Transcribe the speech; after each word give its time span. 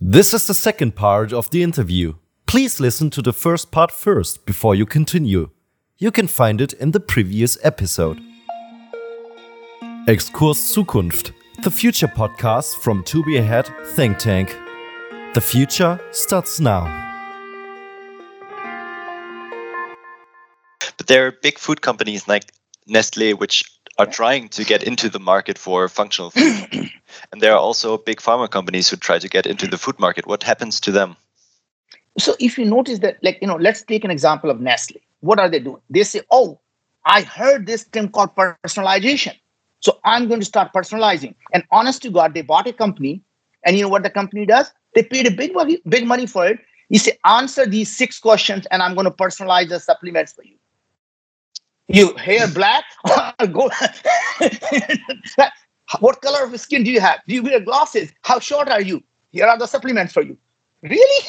This 0.00 0.32
is 0.32 0.46
the 0.46 0.54
second 0.54 0.94
part 0.94 1.32
of 1.32 1.50
the 1.50 1.60
interview. 1.60 2.14
Please 2.46 2.78
listen 2.78 3.10
to 3.10 3.20
the 3.20 3.32
first 3.32 3.72
part 3.72 3.90
first 3.90 4.46
before 4.46 4.76
you 4.76 4.86
continue. 4.86 5.50
You 5.98 6.12
can 6.12 6.28
find 6.28 6.60
it 6.60 6.72
in 6.74 6.92
the 6.92 7.00
previous 7.00 7.58
episode. 7.64 8.20
Exkurs 10.06 10.60
Zukunft, 10.72 11.32
the 11.64 11.70
future 11.72 12.06
podcast 12.06 12.76
from 12.76 13.02
To 13.06 13.24
Be 13.24 13.38
Ahead 13.38 13.68
Think 13.96 14.18
Tank. 14.18 14.56
The 15.34 15.40
future 15.40 15.98
starts 16.12 16.60
now. 16.60 16.84
But 20.96 21.08
there 21.08 21.26
are 21.26 21.32
big 21.42 21.58
food 21.58 21.82
companies 21.82 22.28
like 22.28 22.44
Nestle 22.86 23.34
which 23.34 23.64
are 23.98 24.06
trying 24.06 24.48
to 24.50 24.64
get 24.64 24.82
into 24.82 25.08
the 25.08 25.18
market 25.18 25.58
for 25.58 25.88
functional 25.88 26.30
food. 26.30 26.90
and 27.32 27.40
there 27.40 27.52
are 27.52 27.58
also 27.58 27.98
big 27.98 28.18
pharma 28.18 28.48
companies 28.48 28.88
who 28.88 28.96
try 28.96 29.18
to 29.18 29.28
get 29.28 29.46
into 29.46 29.66
the 29.66 29.76
food 29.76 29.98
market. 29.98 30.26
What 30.26 30.42
happens 30.44 30.80
to 30.80 30.92
them? 30.92 31.16
So 32.16 32.34
if 32.38 32.58
you 32.58 32.64
notice 32.64 33.00
that, 33.00 33.18
like, 33.22 33.38
you 33.40 33.48
know, 33.48 33.56
let's 33.56 33.82
take 33.82 34.04
an 34.04 34.10
example 34.10 34.50
of 34.50 34.60
Nestle. 34.60 35.00
What 35.20 35.40
are 35.40 35.48
they 35.48 35.58
doing? 35.58 35.80
They 35.90 36.04
say, 36.04 36.22
oh, 36.30 36.60
I 37.04 37.22
heard 37.22 37.66
this 37.66 37.84
thing 37.84 38.08
called 38.08 38.34
personalization. 38.36 39.34
So 39.80 39.98
I'm 40.04 40.28
going 40.28 40.40
to 40.40 40.46
start 40.46 40.72
personalizing. 40.72 41.34
And 41.52 41.64
honest 41.70 42.02
to 42.02 42.10
God, 42.10 42.34
they 42.34 42.42
bought 42.42 42.66
a 42.66 42.72
company. 42.72 43.22
And 43.64 43.76
you 43.76 43.82
know 43.82 43.88
what 43.88 44.02
the 44.04 44.10
company 44.10 44.46
does? 44.46 44.70
They 44.94 45.02
paid 45.02 45.26
a 45.26 45.30
big 45.30 45.54
money, 45.54 45.80
big 45.88 46.06
money 46.06 46.26
for 46.26 46.46
it. 46.46 46.60
You 46.88 46.98
say, 46.98 47.18
answer 47.24 47.66
these 47.66 47.94
six 47.94 48.18
questions, 48.18 48.66
and 48.70 48.82
I'm 48.82 48.94
going 48.94 49.04
to 49.04 49.10
personalize 49.10 49.68
the 49.68 49.78
supplements 49.78 50.32
for 50.32 50.42
you. 50.42 50.57
You 51.88 52.14
hair 52.16 52.46
black? 52.48 52.84
Go. 53.52 53.70
what 56.00 56.20
color 56.20 56.44
of 56.44 56.60
skin 56.60 56.84
do 56.84 56.90
you 56.90 57.00
have? 57.00 57.20
Do 57.26 57.34
you 57.34 57.42
wear 57.42 57.60
glasses? 57.60 58.12
How 58.22 58.38
short 58.38 58.68
are 58.68 58.82
you? 58.82 59.02
Here 59.30 59.46
are 59.46 59.58
the 59.58 59.66
supplements 59.66 60.12
for 60.12 60.22
you. 60.22 60.36
Really? 60.82 61.26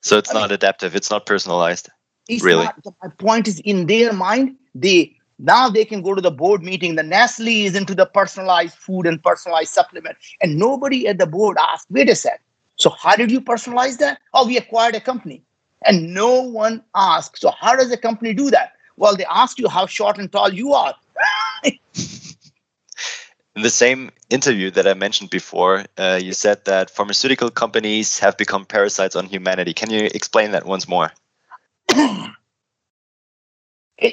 so 0.00 0.16
it's 0.16 0.30
I 0.30 0.34
not 0.34 0.48
mean, 0.48 0.54
adaptive. 0.54 0.96
It's 0.96 1.10
not 1.10 1.26
personalized. 1.26 1.90
It's 2.28 2.42
really. 2.42 2.64
Not, 2.64 2.82
my 3.02 3.10
point 3.18 3.48
is, 3.48 3.60
in 3.60 3.86
their 3.86 4.14
mind, 4.14 4.56
they 4.74 5.14
now 5.38 5.68
they 5.68 5.84
can 5.84 6.00
go 6.00 6.14
to 6.14 6.22
the 6.22 6.30
board 6.30 6.62
meeting. 6.62 6.96
The 6.96 7.02
Nestle 7.02 7.66
is 7.66 7.76
into 7.76 7.94
the 7.94 8.06
personalized 8.06 8.76
food 8.76 9.06
and 9.06 9.22
personalized 9.22 9.74
supplement, 9.74 10.16
and 10.40 10.58
nobody 10.58 11.06
at 11.06 11.18
the 11.18 11.26
board 11.26 11.58
asked, 11.60 11.86
"Wait 11.90 12.08
a 12.08 12.14
sec. 12.14 12.40
So 12.76 12.88
how 12.88 13.14
did 13.14 13.30
you 13.30 13.42
personalize 13.42 13.98
that? 13.98 14.20
Oh, 14.32 14.46
we 14.46 14.56
acquired 14.56 14.94
a 14.94 15.00
company 15.00 15.44
and 15.86 16.12
no 16.12 16.40
one 16.40 16.82
asks. 16.94 17.40
So 17.40 17.50
how 17.50 17.76
does 17.76 17.90
a 17.90 17.96
company 17.96 18.34
do 18.34 18.50
that? 18.50 18.72
Well, 19.00 19.16
they 19.16 19.24
asked 19.24 19.58
you 19.58 19.66
how 19.66 19.86
short 19.86 20.18
and 20.18 20.30
tall 20.30 20.52
you 20.52 20.74
are. 20.74 20.94
In 21.64 23.62
the 23.62 23.70
same 23.70 24.10
interview 24.28 24.70
that 24.72 24.86
I 24.86 24.92
mentioned 24.92 25.30
before, 25.30 25.86
uh, 25.96 26.20
you 26.22 26.34
said 26.34 26.66
that 26.66 26.90
pharmaceutical 26.90 27.50
companies 27.50 28.18
have 28.18 28.36
become 28.36 28.66
parasites 28.66 29.16
on 29.16 29.24
humanity. 29.24 29.72
Can 29.72 29.88
you 29.90 30.10
explain 30.14 30.50
that 30.50 30.66
once 30.66 30.86
more? 30.86 31.10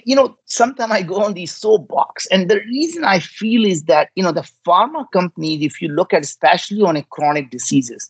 you 0.06 0.16
know, 0.16 0.38
sometimes 0.46 0.94
I 0.94 1.02
go 1.02 1.22
on 1.22 1.34
these 1.34 1.54
soapbox, 1.54 2.26
and 2.28 2.50
the 2.50 2.60
reason 2.62 3.04
I 3.04 3.20
feel 3.20 3.66
is 3.66 3.84
that 3.84 4.10
you 4.16 4.24
know 4.24 4.32
the 4.32 4.50
pharma 4.66 5.06
companies, 5.12 5.64
if 5.64 5.82
you 5.82 5.90
look 5.90 6.14
at 6.14 6.24
especially 6.24 6.82
on 6.84 6.96
a 6.96 7.04
chronic 7.04 7.52
diseases, 7.52 8.10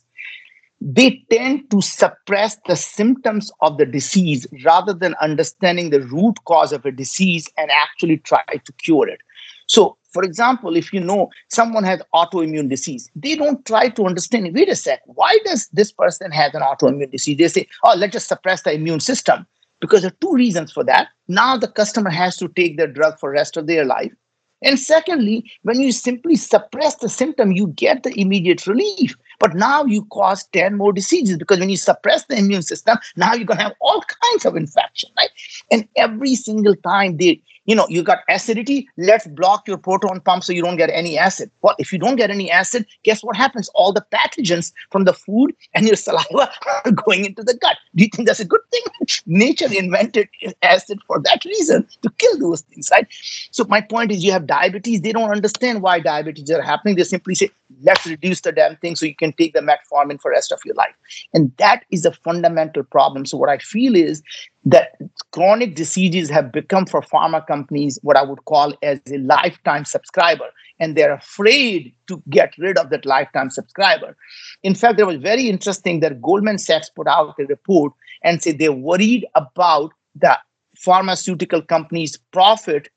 they 0.80 1.24
tend 1.32 1.70
to 1.72 1.82
suppress 1.82 2.58
the 2.68 2.76
symptoms 2.76 3.52
of 3.62 3.78
the 3.78 3.86
disease 3.86 4.46
rather 4.64 4.94
than 4.94 5.16
understanding 5.22 5.90
the 5.90 6.02
root 6.02 6.36
cause 6.46 6.72
of 6.72 6.86
a 6.86 6.92
disease 6.92 7.50
and 7.58 7.72
actually 7.72 8.18
try 8.18 8.44
to 8.64 8.72
cure 8.74 9.08
it. 9.08 9.22
So, 9.68 9.98
for 10.14 10.24
example, 10.24 10.76
if 10.78 10.94
you 10.94 11.00
know 11.00 11.30
someone 11.50 11.84
has 11.84 12.02
autoimmune 12.14 12.70
disease, 12.70 13.10
they 13.16 13.36
don't 13.36 13.66
try 13.66 13.90
to 13.90 14.06
understand, 14.06 14.54
wait 14.54 14.70
a 14.70 14.76
sec, 14.76 15.02
why 15.06 15.38
does 15.46 15.68
this 15.74 15.92
person 15.92 16.32
have 16.32 16.54
an 16.54 16.62
autoimmune 16.62 17.12
disease? 17.12 17.38
They 17.38 17.48
say, 17.48 17.68
oh, 17.84 17.96
let's 17.98 18.14
just 18.14 18.28
suppress 18.28 18.62
the 18.62 18.74
immune 18.74 19.00
system. 19.00 19.46
Because 19.80 20.02
there 20.02 20.10
are 20.10 20.18
two 20.22 20.34
reasons 20.34 20.72
for 20.72 20.84
that. 20.86 21.10
Now 21.28 21.58
the 21.58 21.68
customer 21.68 22.10
has 22.10 22.38
to 22.38 22.48
take 22.48 22.78
their 22.78 22.88
drug 22.88 23.20
for 23.20 23.30
rest 23.30 23.58
of 23.58 23.68
their 23.68 23.86
life. 23.86 24.12
And 24.64 24.80
secondly, 24.80 25.52
when 25.62 25.80
you 25.80 25.92
simply 25.92 26.36
suppress 26.36 26.96
the 26.96 27.10
symptom, 27.10 27.52
you 27.52 27.68
get 27.68 28.02
the 28.02 28.20
immediate 28.20 28.66
relief. 28.66 29.16
But 29.40 29.56
now 29.56 29.86
you 29.86 30.06
cause 30.06 30.46
10 30.54 30.78
more 30.78 30.92
diseases 30.94 31.38
because 31.38 31.60
when 31.60 31.70
you 31.70 31.78
suppress 31.78 32.26
the 32.26 32.38
immune 32.38 32.64
system, 32.64 32.98
now 33.16 33.34
you're 33.34 33.46
going 33.46 33.58
to 33.58 33.64
have 33.64 33.76
all 33.82 34.02
kinds 34.02 34.46
of 34.46 34.56
infection, 34.56 35.10
right? 35.18 35.30
And 35.72 35.88
every 35.96 36.36
single 36.36 36.76
time 36.76 37.18
they 37.18 37.42
you 37.68 37.76
know, 37.76 37.86
you 37.90 38.02
got 38.02 38.20
acidity, 38.30 38.90
let's 38.98 39.28
block 39.28 39.68
your 39.68 39.78
proton 39.78 40.22
pump 40.22 40.44
so 40.44 40.54
you 40.54 40.64
don't 40.64 40.78
get 40.78 40.90
any 40.90 41.18
acid. 41.18 41.52
Well, 41.62 41.76
if 41.78 41.92
you 41.92 42.00
don't 42.00 42.16
get 42.16 42.32
any 42.32 42.50
acid, 42.50 42.88
guess 43.04 43.24
what 43.24 43.36
happens? 43.36 43.70
All 43.76 43.92
the 43.92 44.06
pathogens 44.12 44.72
from 44.90 45.04
the 45.04 45.14
food 45.14 45.54
and 45.76 45.86
your 45.86 45.96
saliva 46.08 46.50
are 46.86 46.92
going 46.92 47.26
into 47.26 47.44
the 47.44 47.54
gut. 47.56 47.78
Do 47.96 48.06
you 48.06 48.10
think 48.10 48.28
that's 48.28 48.40
a 48.40 48.46
good 48.46 48.62
thing? 48.72 48.84
Nature 49.26 49.68
invented 49.72 50.30
acid 50.62 51.00
for 51.06 51.22
that 51.24 51.44
reason 51.46 51.86
to 52.02 52.10
kill 52.18 52.40
those 52.40 52.62
things, 52.62 52.90
right? 52.90 53.06
So 53.52 53.66
my 53.66 53.82
point 53.82 54.12
is 54.12 54.24
you 54.24 54.32
have 54.32 54.48
diabetes, 54.48 55.02
they 55.02 55.12
don't 55.12 55.30
understand 55.30 55.82
why 55.82 56.00
diabetes 56.00 56.50
are 56.50 56.62
happening. 56.62 56.96
They 56.96 57.04
simply 57.04 57.36
say, 57.36 57.50
let's 57.82 58.06
reduce 58.06 58.42
the 58.42 58.54
damn 58.54 58.78
thing 58.78 58.96
so 58.96 59.06
you 59.06 59.16
can 59.16 59.34
take 59.34 59.54
the 59.54 59.60
metformin 59.60 60.22
for 60.22 60.32
the 60.32 60.36
rest 60.36 60.54
of 60.54 60.60
your 60.64 60.76
life. 60.76 60.96
And 61.34 61.52
that 61.58 61.84
is 61.92 62.06
a 62.06 62.14
fundamental 62.14 62.84
problem. 62.84 63.26
So 63.26 63.38
what 63.38 63.50
I 63.50 63.58
feel 63.58 63.96
is 63.96 64.24
that 64.66 64.98
chronic 65.32 65.76
diseases 65.76 66.30
have 66.30 66.52
become 66.52 66.86
for 66.86 67.02
pharma 67.02 67.46
companies 67.46 67.57
what 68.02 68.18
I 68.18 68.24
would 68.24 68.46
call 68.46 68.74
as 68.84 69.00
a 69.12 69.18
lifetime 69.18 69.86
subscriber. 69.86 70.50
And 70.80 70.96
they're 70.96 71.14
afraid 71.14 71.94
to 72.08 72.22
get 72.30 72.54
rid 72.58 72.78
of 72.78 72.90
that 72.92 73.06
lifetime 73.06 73.50
subscriber. 73.50 74.16
In 74.64 74.76
fact, 74.76 75.00
it 75.00 75.06
was 75.06 75.18
very 75.18 75.50
interesting 75.50 76.02
that 76.02 76.22
Goldman 76.22 76.60
Sachs 76.60 76.90
put 76.90 77.08
out 77.08 77.36
a 77.40 77.46
report 77.46 77.94
and 78.24 78.42
said 78.42 78.60
they're 78.60 78.72
worried 78.72 79.26
about 79.36 79.92
the 80.16 80.38
pharmaceutical 80.76 81.62
companies' 81.62 82.18
profit 82.32 82.90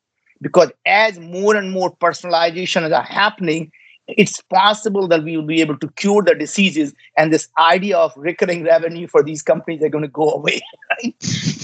because 0.43 0.71
as 0.87 1.19
more 1.19 1.57
and 1.57 1.73
more 1.73 1.95
personalization 1.97 2.91
are 2.91 3.03
happening, 3.03 3.71
it's 4.17 4.41
possible 4.43 5.09
that 5.09 5.23
we 5.23 5.37
will 5.37 5.47
be 5.47 5.61
able 5.61 5.79
to 5.79 5.89
cure 5.93 6.23
the 6.23 6.35
diseases 6.35 6.95
and 7.17 7.33
this 7.33 7.49
idea 7.59 7.97
of 7.97 8.13
recurring 8.17 8.65
revenue 8.65 9.07
for 9.07 9.23
these 9.23 9.43
companies 9.43 9.83
are 9.83 9.89
going 9.89 10.03
to 10.03 10.09
go 10.09 10.31
away 10.35 10.61
right? 10.91 11.15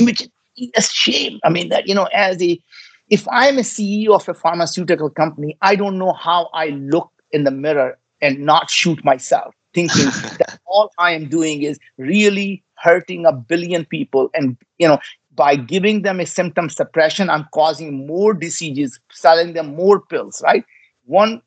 which 0.00 0.28
is 0.56 0.70
a 0.76 0.82
shame 0.82 1.38
i 1.44 1.48
mean 1.48 1.68
that 1.68 1.86
you 1.86 1.94
know 1.94 2.08
as 2.14 2.40
a 2.42 2.60
if 3.10 3.26
i'm 3.28 3.58
a 3.58 3.62
ceo 3.62 4.14
of 4.14 4.28
a 4.28 4.34
pharmaceutical 4.34 5.10
company 5.10 5.56
i 5.62 5.74
don't 5.76 5.98
know 5.98 6.12
how 6.12 6.48
i 6.52 6.68
look 6.68 7.10
in 7.32 7.44
the 7.44 7.50
mirror 7.50 7.98
and 8.20 8.38
not 8.40 8.70
shoot 8.70 9.04
myself 9.04 9.54
thinking 9.74 10.04
that 10.38 10.58
all 10.66 10.90
i 10.98 11.12
am 11.12 11.28
doing 11.28 11.62
is 11.62 11.78
really 11.98 12.62
hurting 12.78 13.24
a 13.24 13.32
billion 13.32 13.86
people. 13.86 14.30
And 14.34 14.56
you 14.78 14.86
know 14.86 14.98
by 15.34 15.56
giving 15.56 16.02
them 16.02 16.20
a 16.20 16.26
symptom 16.26 16.68
suppression 16.70 17.28
i'm 17.28 17.46
causing 17.52 18.06
more 18.06 18.32
diseases 18.32 18.98
selling 19.10 19.52
them 19.52 19.74
more 19.74 20.00
pills 20.00 20.42
right? 20.44 20.64
One 21.04 21.42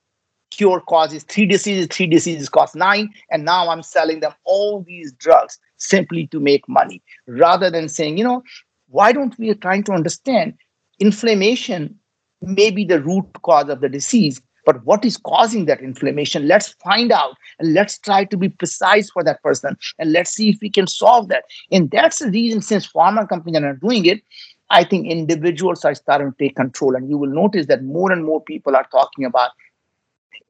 cure 0.52 0.82
causes 0.82 1.24
three 1.24 1.46
diseases, 1.46 1.88
three 1.92 2.08
diseases 2.08 2.50
cost 2.50 2.76
nine, 2.76 3.10
and 3.30 3.46
now 3.46 3.70
I'm 3.70 3.84
selling 3.84 4.20
them 4.20 4.34
all 4.46 4.82
these 4.82 5.12
drugs 5.14 5.60
simply 5.78 6.28
to 6.28 6.40
make 6.40 6.68
money, 6.68 7.02
rather 7.28 7.70
than 7.70 7.90
saying, 7.90 8.18
you 8.18 8.24
know, 8.24 8.44
why 8.88 9.12
don't 9.12 9.38
we 9.38 9.54
trying 9.54 9.84
to 9.84 9.92
understand 9.92 10.56
inflammation 11.00 11.98
may 12.42 12.72
be 12.72 12.86
the 12.86 13.02
root 13.02 13.26
cause 13.42 13.70
of 13.70 13.82
the 13.82 13.90
disease, 13.90 14.42
but 14.66 14.84
what 14.86 15.04
is 15.04 15.18
causing 15.18 15.66
that 15.66 15.82
inflammation? 15.82 16.48
Let's 16.48 16.74
find 16.84 17.12
out 17.12 17.36
and 17.60 17.74
let's 17.74 17.98
try 17.98 18.26
to 18.26 18.38
be 18.38 18.50
precise 18.50 19.10
for 19.10 19.24
that 19.24 19.42
person 19.42 19.78
and 19.98 20.12
let's 20.12 20.32
see 20.32 20.50
if 20.50 20.60
we 20.62 20.70
can 20.70 20.88
solve 20.88 21.30
that. 21.30 21.46
And 21.72 21.90
that's 21.90 22.20
the 22.20 22.30
reason 22.30 22.62
since 22.62 22.88
pharma 22.88 23.28
companies 23.28 23.62
are 23.62 23.74
doing 23.74 24.06
it, 24.06 24.22
I 24.70 24.84
think 24.84 25.08
individuals 25.08 25.84
are 25.86 25.96
starting 25.96 26.32
to 26.32 26.38
take 26.38 26.56
control. 26.56 26.96
And 26.96 27.10
you 27.10 27.18
will 27.18 27.30
notice 27.30 27.66
that 27.68 27.84
more 27.84 28.12
and 28.12 28.24
more 28.24 28.42
people 28.44 28.76
are 28.76 28.88
talking 28.92 29.26
about 29.26 29.52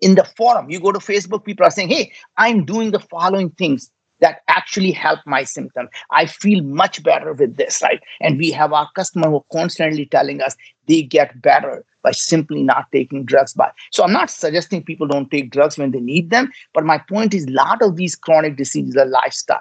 in 0.01 0.15
the 0.15 0.23
forum, 0.23 0.69
you 0.69 0.79
go 0.79 0.91
to 0.91 0.99
Facebook, 0.99 1.43
people 1.43 1.65
are 1.65 1.71
saying, 1.71 1.89
Hey, 1.89 2.11
I'm 2.37 2.65
doing 2.65 2.91
the 2.91 2.99
following 2.99 3.49
things 3.51 3.91
that 4.19 4.41
actually 4.47 4.91
help 4.91 5.19
my 5.25 5.43
symptom. 5.43 5.89
I 6.11 6.25
feel 6.25 6.63
much 6.63 7.03
better 7.03 7.33
with 7.33 7.57
this, 7.57 7.81
right? 7.81 8.01
And 8.21 8.37
we 8.37 8.51
have 8.51 8.73
our 8.73 8.89
customer 8.95 9.29
who 9.29 9.37
are 9.37 9.45
constantly 9.51 10.05
telling 10.05 10.41
us 10.41 10.55
they 10.87 11.01
get 11.01 11.41
better 11.41 11.85
by 12.01 12.11
simply 12.11 12.63
not 12.63 12.85
taking 12.91 13.25
drugs 13.25 13.53
by. 13.53 13.71
So 13.91 14.03
I'm 14.03 14.13
not 14.13 14.29
suggesting 14.29 14.83
people 14.83 15.07
don't 15.07 15.29
take 15.29 15.51
drugs 15.51 15.77
when 15.77 15.91
they 15.91 15.99
need 15.99 16.29
them, 16.29 16.51
but 16.73 16.85
my 16.85 16.97
point 16.97 17.33
is 17.33 17.45
a 17.45 17.51
lot 17.51 17.81
of 17.81 17.95
these 17.95 18.15
chronic 18.15 18.55
diseases 18.55 18.95
are 18.95 19.05
lifestyle. 19.05 19.59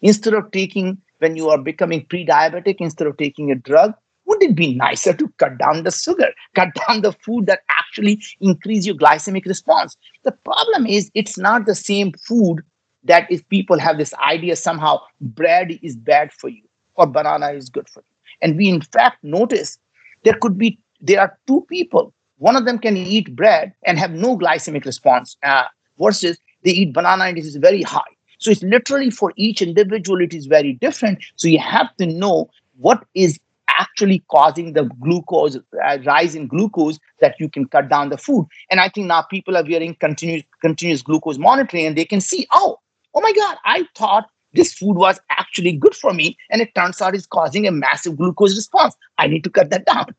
Instead 0.00 0.34
of 0.34 0.50
taking 0.50 0.98
when 1.18 1.36
you 1.36 1.48
are 1.48 1.58
becoming 1.58 2.04
pre-diabetic, 2.06 2.76
instead 2.78 3.06
of 3.06 3.16
taking 3.16 3.50
a 3.50 3.54
drug, 3.54 3.94
wouldn't 4.26 4.52
it 4.52 4.56
be 4.56 4.74
nicer 4.74 5.12
to 5.12 5.32
cut 5.38 5.58
down 5.58 5.82
the 5.82 5.90
sugar, 5.90 6.32
cut 6.54 6.68
down 6.86 7.02
the 7.02 7.12
food 7.12 7.46
that 7.46 7.60
actually 7.70 8.22
increase 8.40 8.86
your 8.86 8.96
glycemic 8.96 9.46
response? 9.46 9.96
The 10.24 10.32
problem 10.32 10.86
is 10.86 11.10
it's 11.14 11.38
not 11.38 11.66
the 11.66 11.74
same 11.74 12.12
food 12.12 12.62
that 13.04 13.30
if 13.30 13.46
people 13.48 13.78
have 13.78 13.98
this 13.98 14.14
idea 14.14 14.56
somehow 14.56 15.00
bread 15.20 15.78
is 15.82 15.96
bad 15.96 16.32
for 16.32 16.48
you 16.48 16.62
or 16.96 17.06
banana 17.06 17.52
is 17.52 17.68
good 17.68 17.88
for 17.88 18.00
you. 18.00 18.14
And 18.42 18.56
we 18.56 18.68
in 18.68 18.80
fact 18.80 19.22
notice 19.22 19.78
there 20.24 20.34
could 20.40 20.58
be 20.58 20.78
there 21.00 21.20
are 21.20 21.38
two 21.46 21.66
people. 21.68 22.14
One 22.38 22.56
of 22.56 22.64
them 22.64 22.78
can 22.78 22.96
eat 22.96 23.36
bread 23.36 23.72
and 23.84 23.98
have 23.98 24.12
no 24.12 24.36
glycemic 24.36 24.84
response, 24.84 25.36
uh, 25.42 25.64
versus 25.98 26.38
they 26.64 26.72
eat 26.72 26.92
banana 26.92 27.24
and 27.24 27.38
it 27.38 27.44
is 27.44 27.56
very 27.56 27.82
high. 27.82 28.00
So 28.38 28.50
it's 28.50 28.62
literally 28.62 29.10
for 29.10 29.32
each 29.36 29.62
individual, 29.62 30.20
it 30.20 30.34
is 30.34 30.46
very 30.46 30.74
different. 30.74 31.24
So 31.36 31.48
you 31.48 31.58
have 31.58 31.94
to 31.96 32.06
know 32.06 32.50
what 32.76 33.04
is 33.14 33.38
actually 33.68 34.22
causing 34.30 34.72
the 34.72 34.84
glucose 35.00 35.56
uh, 35.56 35.98
rise 36.04 36.34
in 36.34 36.46
glucose 36.46 36.98
that 37.20 37.34
you 37.38 37.48
can 37.48 37.66
cut 37.66 37.88
down 37.88 38.08
the 38.10 38.18
food. 38.18 38.46
And 38.70 38.80
I 38.80 38.88
think 38.88 39.06
now 39.06 39.22
people 39.22 39.56
are 39.56 39.64
wearing 39.64 39.94
continuous 39.96 40.44
continuous 40.60 41.02
glucose 41.02 41.38
monitoring 41.38 41.86
and 41.86 41.96
they 41.96 42.04
can 42.04 42.20
see, 42.20 42.46
oh, 42.52 42.78
oh 43.14 43.20
my 43.20 43.32
God, 43.32 43.56
I 43.64 43.86
thought 43.94 44.28
this 44.52 44.72
food 44.72 44.96
was 44.96 45.18
actually 45.30 45.72
good 45.72 45.94
for 45.94 46.12
me. 46.14 46.36
And 46.50 46.60
it 46.60 46.74
turns 46.74 47.00
out 47.00 47.14
it's 47.14 47.26
causing 47.26 47.66
a 47.66 47.72
massive 47.72 48.16
glucose 48.16 48.54
response. 48.54 48.94
I 49.18 49.26
need 49.26 49.44
to 49.44 49.50
cut 49.50 49.70
that 49.70 49.86
down. 49.86 50.14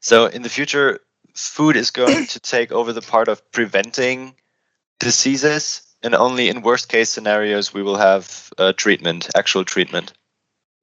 So 0.00 0.26
in 0.26 0.42
the 0.42 0.48
future, 0.48 1.00
food 1.34 1.76
is 1.76 1.90
going 1.90 2.26
to 2.34 2.40
take 2.40 2.72
over 2.72 2.92
the 2.92 3.02
part 3.02 3.28
of 3.28 3.50
preventing 3.52 4.34
diseases 4.98 5.82
and 6.02 6.14
only 6.14 6.48
in 6.48 6.62
worst 6.62 6.88
case 6.88 7.10
scenarios 7.10 7.74
we 7.74 7.82
will 7.82 7.96
have 7.96 8.50
uh, 8.58 8.72
treatment 8.72 9.28
actual 9.36 9.64
treatment 9.64 10.12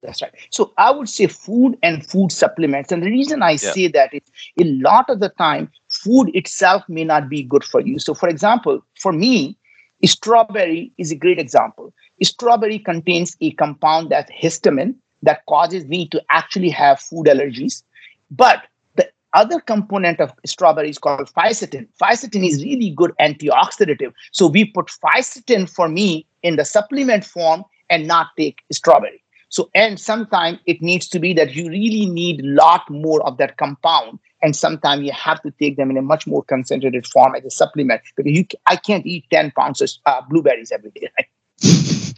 that's 0.02 0.22
right 0.22 0.32
so 0.50 0.72
i 0.78 0.90
would 0.90 1.08
say 1.08 1.26
food 1.26 1.76
and 1.82 2.06
food 2.06 2.30
supplements 2.30 2.92
and 2.92 3.02
the 3.02 3.10
reason 3.10 3.42
i 3.42 3.52
yeah. 3.52 3.56
say 3.56 3.88
that 3.88 4.12
is 4.14 4.22
a 4.60 4.64
lot 4.64 5.08
of 5.10 5.20
the 5.20 5.30
time 5.30 5.70
food 5.88 6.30
itself 6.34 6.84
may 6.88 7.04
not 7.04 7.28
be 7.28 7.42
good 7.42 7.64
for 7.64 7.80
you 7.80 7.98
so 7.98 8.14
for 8.14 8.28
example 8.28 8.80
for 9.00 9.12
me 9.12 9.56
strawberry 10.04 10.92
is 10.98 11.10
a 11.10 11.16
great 11.16 11.38
example 11.38 11.92
strawberry 12.22 12.78
contains 12.78 13.36
a 13.40 13.50
compound 13.52 14.10
that's 14.10 14.30
histamine 14.32 14.94
that 15.22 15.44
causes 15.46 15.84
me 15.86 16.08
to 16.08 16.22
actually 16.30 16.68
have 16.68 17.00
food 17.00 17.26
allergies 17.26 17.82
but 18.30 18.64
the 18.96 19.08
other 19.32 19.60
component 19.60 20.20
of 20.20 20.32
strawberry 20.46 20.90
is 20.90 20.98
called 20.98 21.30
fisetin. 21.32 21.88
Fisetin 22.00 22.46
is 22.46 22.62
really 22.62 22.90
good 22.90 23.12
antioxidative. 23.20 24.12
So 24.32 24.46
we 24.46 24.64
put 24.64 24.86
fisetin 24.86 25.68
for 25.68 25.88
me 25.88 26.26
in 26.42 26.56
the 26.56 26.64
supplement 26.64 27.24
form 27.24 27.64
and 27.90 28.06
not 28.06 28.28
take 28.38 28.60
strawberry. 28.72 29.23
So, 29.54 29.70
and 29.72 30.00
sometimes 30.00 30.58
it 30.66 30.82
needs 30.82 31.06
to 31.10 31.20
be 31.20 31.32
that 31.34 31.54
you 31.54 31.68
really 31.68 32.06
need 32.06 32.40
a 32.40 32.48
lot 32.48 32.90
more 32.90 33.24
of 33.24 33.36
that 33.36 33.56
compound. 33.56 34.18
And 34.42 34.56
sometimes 34.56 35.04
you 35.06 35.12
have 35.12 35.40
to 35.42 35.52
take 35.52 35.76
them 35.76 35.92
in 35.92 35.96
a 35.96 36.02
much 36.02 36.26
more 36.26 36.42
concentrated 36.42 37.06
form 37.06 37.36
as 37.36 37.44
a 37.44 37.52
supplement 37.52 38.00
because 38.16 38.32
you, 38.32 38.44
I 38.66 38.74
can't 38.74 39.06
eat 39.06 39.26
10 39.30 39.52
pounds 39.52 39.80
of 39.80 39.90
uh, 40.06 40.22
blueberries 40.28 40.72
every 40.72 40.90
day. 40.90 41.08
Right? 41.16 41.28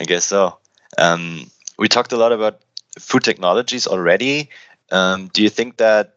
I 0.00 0.04
guess 0.04 0.24
so. 0.24 0.58
Um, 0.98 1.48
we 1.78 1.86
talked 1.86 2.10
a 2.10 2.16
lot 2.16 2.32
about 2.32 2.62
food 2.98 3.22
technologies 3.22 3.86
already. 3.86 4.50
Um, 4.90 5.28
do 5.28 5.44
you 5.44 5.50
think 5.50 5.76
that 5.76 6.16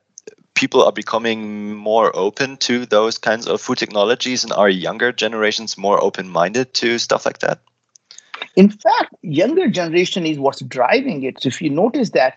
people 0.56 0.84
are 0.84 0.92
becoming 0.92 1.76
more 1.76 2.12
open 2.16 2.58
to 2.66 2.88
those 2.88 3.20
kinds 3.20 3.46
of 3.46 3.62
food 3.62 3.78
technologies 3.78 4.44
and 4.44 4.52
are 4.54 4.70
younger 4.70 5.12
generations 5.12 5.78
more 5.78 6.04
open-minded 6.04 6.74
to 6.74 6.98
stuff 6.98 7.28
like 7.28 7.38
that 7.40 7.60
in 8.58 8.70
fact 8.70 9.16
younger 9.22 9.70
generation 9.70 10.26
is 10.26 10.38
what's 10.38 10.62
driving 10.62 11.24
it 11.24 11.42
so 11.42 11.48
if 11.48 11.62
you 11.62 11.70
notice 11.70 12.10
that 12.10 12.36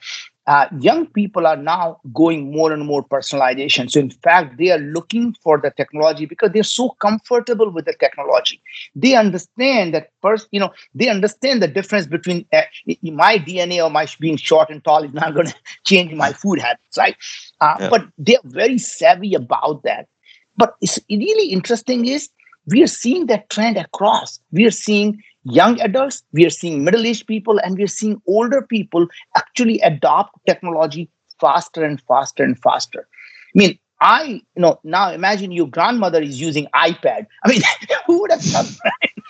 uh, 0.51 0.67
young 0.81 1.07
people 1.07 1.47
are 1.47 1.57
now 1.57 2.01
going 2.13 2.51
more 2.51 2.73
and 2.73 2.85
more 2.85 3.05
personalization. 3.05 3.89
So, 3.89 4.01
in 4.01 4.11
fact, 4.11 4.59
they 4.59 4.73
are 4.73 4.79
looking 4.79 5.33
for 5.35 5.59
the 5.59 5.71
technology 5.71 6.27
because 6.27 6.51
they're 6.51 6.65
so 6.65 6.91
comfortable 7.01 7.71
with 7.71 7.85
the 7.85 7.93
technology. 7.93 8.61
They 8.97 9.15
understand 9.15 9.95
that, 9.95 10.09
first, 10.23 10.49
you 10.51 10.59
know, 10.59 10.73
they 10.93 11.09
understand 11.09 11.63
the 11.63 11.69
difference 11.69 12.09
between 12.09 12.47
uh, 12.53 12.63
my 13.03 13.39
DNA 13.39 13.85
or 13.85 13.91
my 13.91 14.09
being 14.19 14.37
short 14.37 14.71
and 14.71 14.83
tall 14.83 15.05
is 15.05 15.13
not 15.13 15.35
going 15.37 15.47
to 15.47 15.55
change 15.85 16.13
my 16.15 16.33
food 16.33 16.59
habits, 16.59 16.99
right? 16.99 17.17
Uh, 17.61 17.77
yeah. 17.79 17.89
But 17.89 18.09
they're 18.19 18.39
very 18.43 18.79
savvy 18.79 19.35
about 19.35 19.85
that. 19.85 20.09
But 20.57 20.75
it's 20.81 20.99
really 21.09 21.51
interesting 21.53 22.07
is 22.07 22.29
we 22.67 22.83
are 22.83 22.89
seeing 22.89 23.27
that 23.27 23.51
trend 23.51 23.77
across. 23.77 24.41
We 24.53 24.67
are 24.67 24.71
seeing 24.71 25.23
young 25.45 25.81
adults, 25.81 26.23
we 26.33 26.45
are 26.47 26.51
seeing 26.51 26.85
middle 26.85 27.07
aged 27.07 27.27
people, 27.27 27.59
and 27.59 27.77
we 27.77 27.85
are 27.85 27.89
seeing 27.89 28.21
older 28.27 28.63
people 28.63 29.07
actually 29.37 29.81
adopt 29.81 30.35
technology 30.47 31.09
faster 31.41 31.85
and 31.85 32.01
faster 32.03 32.45
and 32.45 32.59
faster. 32.59 33.09
I 33.55 33.59
mean, 33.59 33.79
I, 34.01 34.43
you 34.55 34.63
know, 34.63 34.81
now 34.85 35.11
imagine 35.11 35.53
your 35.53 35.69
grandmother 35.69 36.23
is 36.23 36.41
using 36.41 36.67
iPad. 36.75 37.27
I 37.45 37.49
mean, 37.49 37.63
who 38.07 38.21
would 38.21 38.31
have 38.31 38.43
thought 38.43 38.67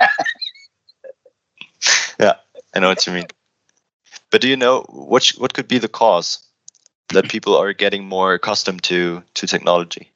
that? 0.01 0.11
yeah, 2.21 2.35
I 2.75 2.81
know 2.81 2.89
what 2.89 3.07
you 3.07 3.13
mean. 3.13 3.27
But 4.31 4.41
do 4.41 4.49
you 4.49 4.57
know 4.57 4.83
what 4.89 5.27
what 5.39 5.55
could 5.55 5.67
be 5.67 5.79
the 5.79 5.89
cause 5.89 6.39
that 7.09 7.29
people 7.29 7.57
are 7.57 7.73
getting 7.73 8.05
more 8.05 8.35
accustomed 8.35 8.83
to 8.85 9.25
to 9.35 9.47
technology? 9.47 10.10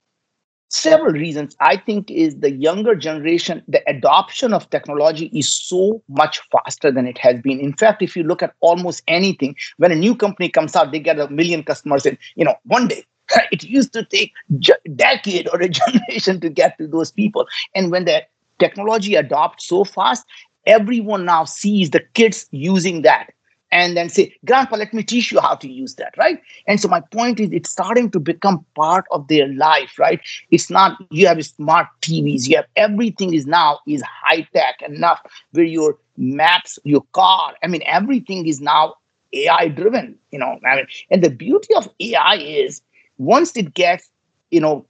Several 0.74 1.12
reasons. 1.12 1.56
I 1.60 1.76
think 1.76 2.10
is 2.10 2.40
the 2.40 2.50
younger 2.50 2.94
generation 2.94 3.62
the 3.68 3.82
adoption 3.88 4.52
of 4.52 4.68
technology 4.70 5.26
is 5.26 5.52
so 5.52 6.02
much 6.08 6.40
faster 6.50 6.90
than 6.90 7.06
it 7.06 7.18
has 7.18 7.40
been. 7.40 7.60
In 7.60 7.72
fact 7.72 8.02
if 8.02 8.16
you 8.16 8.22
look 8.22 8.42
at 8.42 8.54
almost 8.60 9.02
anything 9.08 9.56
when 9.78 9.92
a 9.92 9.96
new 9.96 10.14
company 10.14 10.48
comes 10.48 10.76
out 10.76 10.92
they 10.92 10.98
get 10.98 11.18
a 11.18 11.28
million 11.28 11.62
customers 11.62 12.06
in 12.06 12.18
you 12.36 12.44
know 12.44 12.56
one 12.64 12.88
day. 12.88 13.04
It 13.52 13.64
used 13.64 13.92
to 13.94 14.04
take 14.04 14.32
a 14.52 14.88
decade 14.90 15.48
or 15.52 15.60
a 15.60 15.68
generation 15.80 16.40
to 16.40 16.50
get 16.50 16.76
to 16.78 16.86
those 16.86 17.10
people. 17.10 17.46
And 17.74 17.90
when 17.90 18.04
the 18.04 18.22
technology 18.58 19.14
adopts 19.14 19.66
so 19.66 19.84
fast 19.84 20.24
everyone 20.66 21.24
now 21.24 21.44
sees 21.44 21.90
the 21.90 22.00
kids 22.14 22.46
using 22.50 23.02
that 23.02 23.33
and 23.74 23.98
then 23.98 24.08
say, 24.08 24.34
Grandpa, 24.46 24.78
let 24.78 24.94
me 24.94 25.04
teach 25.04 25.32
you 25.32 25.40
how 25.40 25.56
to 25.56 25.70
use 25.70 25.96
that, 25.96 26.14
right? 26.16 26.40
And 26.66 26.80
so 26.80 26.88
my 26.88 27.00
point 27.00 27.40
is 27.40 27.52
it's 27.52 27.70
starting 27.70 28.10
to 28.12 28.20
become 28.20 28.64
part 28.76 29.04
of 29.12 29.28
their 29.28 29.48
life, 29.48 29.98
right? 29.98 30.20
It's 30.50 30.70
not 30.70 30.98
you 31.10 31.26
have 31.26 31.44
smart 31.44 31.88
TVs, 32.02 32.48
you 32.48 32.56
have 32.56 32.66
everything 32.76 33.34
is 33.34 33.46
now 33.46 33.80
is 33.86 34.02
high 34.02 34.48
tech 34.54 34.82
enough 34.82 35.20
where 35.52 35.64
your 35.64 35.98
maps, 36.16 36.78
your 36.84 37.02
car, 37.12 37.54
I 37.62 37.66
mean, 37.66 37.82
everything 37.86 38.46
is 38.46 38.60
now 38.60 38.94
AI 39.34 39.68
driven, 39.68 40.16
you 40.30 40.38
know. 40.38 40.58
I 40.66 40.76
mean, 40.76 40.86
and 41.10 41.22
the 41.22 41.30
beauty 41.30 41.74
of 41.74 41.88
AI 42.00 42.36
is 42.36 42.80
once 43.18 43.56
it 43.56 43.74
gets, 43.74 44.10
you 44.50 44.60
know, 44.60 44.86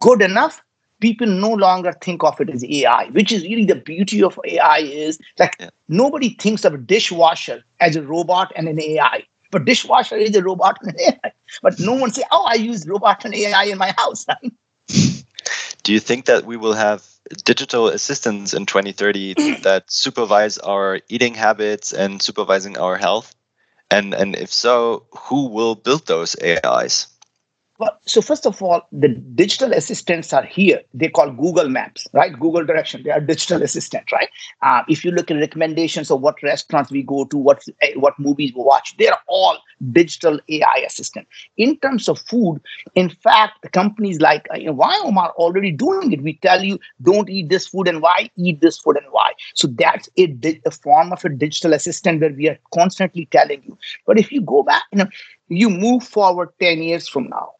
good 0.00 0.22
enough, 0.22 0.62
people 1.00 1.26
no 1.26 1.50
longer 1.50 1.92
think 2.00 2.22
of 2.22 2.40
it 2.40 2.50
as 2.50 2.64
AI, 2.64 3.06
which 3.10 3.32
is 3.32 3.42
really 3.42 3.64
the 3.64 3.74
beauty 3.74 4.22
of 4.22 4.38
AI 4.44 4.78
is 4.78 5.18
like 5.38 5.56
yeah. 5.58 5.70
nobody 5.88 6.30
thinks 6.30 6.64
of 6.64 6.74
a 6.74 6.78
dishwasher 6.78 7.64
as 7.80 7.96
a 7.96 8.02
robot 8.02 8.52
and 8.54 8.68
an 8.68 8.80
AI. 8.80 9.24
But 9.50 9.64
dishwasher 9.64 10.16
is 10.16 10.36
a 10.36 10.42
robot 10.42 10.78
and 10.82 10.94
an 10.94 11.00
AI. 11.00 11.32
But 11.62 11.80
no 11.80 11.94
one 11.94 12.12
say, 12.12 12.22
oh, 12.30 12.44
I 12.46 12.54
use 12.54 12.86
robot 12.86 13.24
and 13.24 13.34
AI 13.34 13.64
in 13.64 13.78
my 13.78 13.94
house. 13.98 14.26
Do 15.82 15.92
you 15.92 16.00
think 16.00 16.26
that 16.26 16.44
we 16.44 16.56
will 16.56 16.74
have 16.74 17.06
digital 17.44 17.88
assistants 17.88 18.54
in 18.54 18.66
2030 18.66 19.34
that 19.62 19.90
supervise 19.90 20.58
our 20.58 21.00
eating 21.08 21.34
habits 21.34 21.92
and 21.92 22.22
supervising 22.22 22.78
our 22.78 22.96
health? 22.96 23.34
And 23.90 24.14
and 24.14 24.36
if 24.36 24.52
so, 24.52 25.06
who 25.10 25.46
will 25.48 25.74
build 25.74 26.06
those 26.06 26.36
AIs? 26.40 27.08
Well, 27.80 27.98
so 28.04 28.20
first 28.20 28.44
of 28.46 28.62
all, 28.62 28.82
the 28.92 29.08
digital 29.08 29.72
assistants 29.72 30.34
are 30.34 30.42
here. 30.42 30.82
They 30.92 31.08
call 31.08 31.30
Google 31.30 31.70
Maps, 31.70 32.06
right? 32.12 32.38
Google 32.38 32.62
Direction. 32.62 33.02
They 33.02 33.10
are 33.10 33.22
digital 33.22 33.62
assistant, 33.62 34.12
right? 34.12 34.28
Uh, 34.60 34.82
if 34.86 35.02
you 35.02 35.10
look 35.10 35.30
at 35.30 35.38
recommendations 35.38 36.10
of 36.10 36.20
what 36.20 36.42
restaurants 36.42 36.90
we 36.90 37.02
go 37.02 37.24
to, 37.24 37.38
what 37.38 37.64
eh, 37.80 37.94
what 37.96 38.18
movies 38.18 38.52
we 38.54 38.62
watch, 38.62 38.94
they're 38.98 39.16
all 39.28 39.56
digital 39.92 40.38
AI 40.50 40.84
assistant. 40.86 41.26
In 41.56 41.78
terms 41.78 42.06
of 42.06 42.18
food, 42.20 42.60
in 42.96 43.08
fact, 43.08 43.72
companies 43.72 44.20
like 44.20 44.46
uh, 44.52 44.58
you 44.58 44.66
know, 44.66 44.74
Viome 44.74 45.16
are 45.16 45.32
already 45.36 45.70
doing 45.70 46.12
it. 46.12 46.20
We 46.22 46.34
tell 46.42 46.62
you 46.62 46.78
don't 47.00 47.30
eat 47.30 47.48
this 47.48 47.66
food 47.66 47.88
and 47.88 48.02
why, 48.02 48.28
eat 48.36 48.60
this 48.60 48.78
food 48.78 48.98
and 48.98 49.06
why. 49.10 49.32
So 49.54 49.68
that's 49.68 50.06
a, 50.18 50.36
a 50.66 50.70
form 50.70 51.14
of 51.14 51.24
a 51.24 51.30
digital 51.30 51.72
assistant 51.72 52.20
where 52.20 52.34
we 52.34 52.46
are 52.50 52.58
constantly 52.74 53.24
telling 53.24 53.62
you. 53.64 53.78
But 54.06 54.18
if 54.18 54.30
you 54.30 54.42
go 54.42 54.62
back, 54.64 54.82
you 54.92 54.98
know, 54.98 55.08
you 55.48 55.70
move 55.70 56.04
forward 56.04 56.50
10 56.60 56.82
years 56.82 57.08
from 57.08 57.30
now 57.30 57.52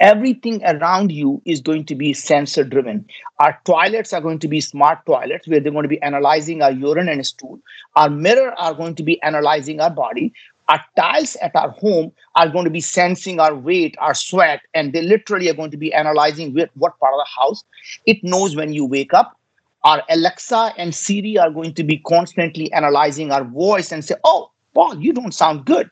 everything 0.00 0.62
around 0.64 1.10
you 1.10 1.40
is 1.44 1.60
going 1.60 1.84
to 1.86 1.94
be 1.94 2.12
sensor 2.12 2.64
driven. 2.64 3.06
Our 3.38 3.58
toilets 3.64 4.12
are 4.12 4.20
going 4.20 4.38
to 4.40 4.48
be 4.48 4.60
smart 4.60 5.04
toilets 5.06 5.48
where 5.48 5.60
they're 5.60 5.72
going 5.72 5.84
to 5.84 5.88
be 5.88 6.02
analyzing 6.02 6.62
our 6.62 6.72
urine 6.72 7.08
and 7.08 7.26
stool. 7.26 7.60
Our 7.96 8.10
mirror 8.10 8.52
are 8.58 8.74
going 8.74 8.94
to 8.96 9.02
be 9.02 9.20
analyzing 9.22 9.80
our 9.80 9.90
body. 9.90 10.32
Our 10.68 10.84
tiles 10.96 11.36
at 11.36 11.54
our 11.54 11.70
home 11.70 12.12
are 12.34 12.48
going 12.48 12.64
to 12.64 12.70
be 12.70 12.80
sensing 12.80 13.38
our 13.38 13.54
weight, 13.54 13.94
our 13.98 14.14
sweat, 14.14 14.60
and 14.74 14.92
they 14.92 15.02
literally 15.02 15.48
are 15.48 15.54
going 15.54 15.70
to 15.70 15.76
be 15.76 15.94
analyzing 15.94 16.52
what 16.74 16.98
part 16.98 17.14
of 17.14 17.20
the 17.20 17.40
house. 17.40 17.64
It 18.04 18.22
knows 18.24 18.56
when 18.56 18.72
you 18.72 18.84
wake 18.84 19.14
up. 19.14 19.38
Our 19.84 20.02
Alexa 20.10 20.72
and 20.76 20.92
Siri 20.92 21.38
are 21.38 21.50
going 21.50 21.72
to 21.74 21.84
be 21.84 21.98
constantly 21.98 22.72
analyzing 22.72 23.30
our 23.30 23.44
voice 23.44 23.92
and 23.92 24.04
say, 24.04 24.16
Oh, 24.24 24.50
Paul, 24.74 25.00
you 25.00 25.12
don't 25.12 25.32
sound 25.32 25.64
good 25.64 25.88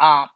uh, 0.00 0.26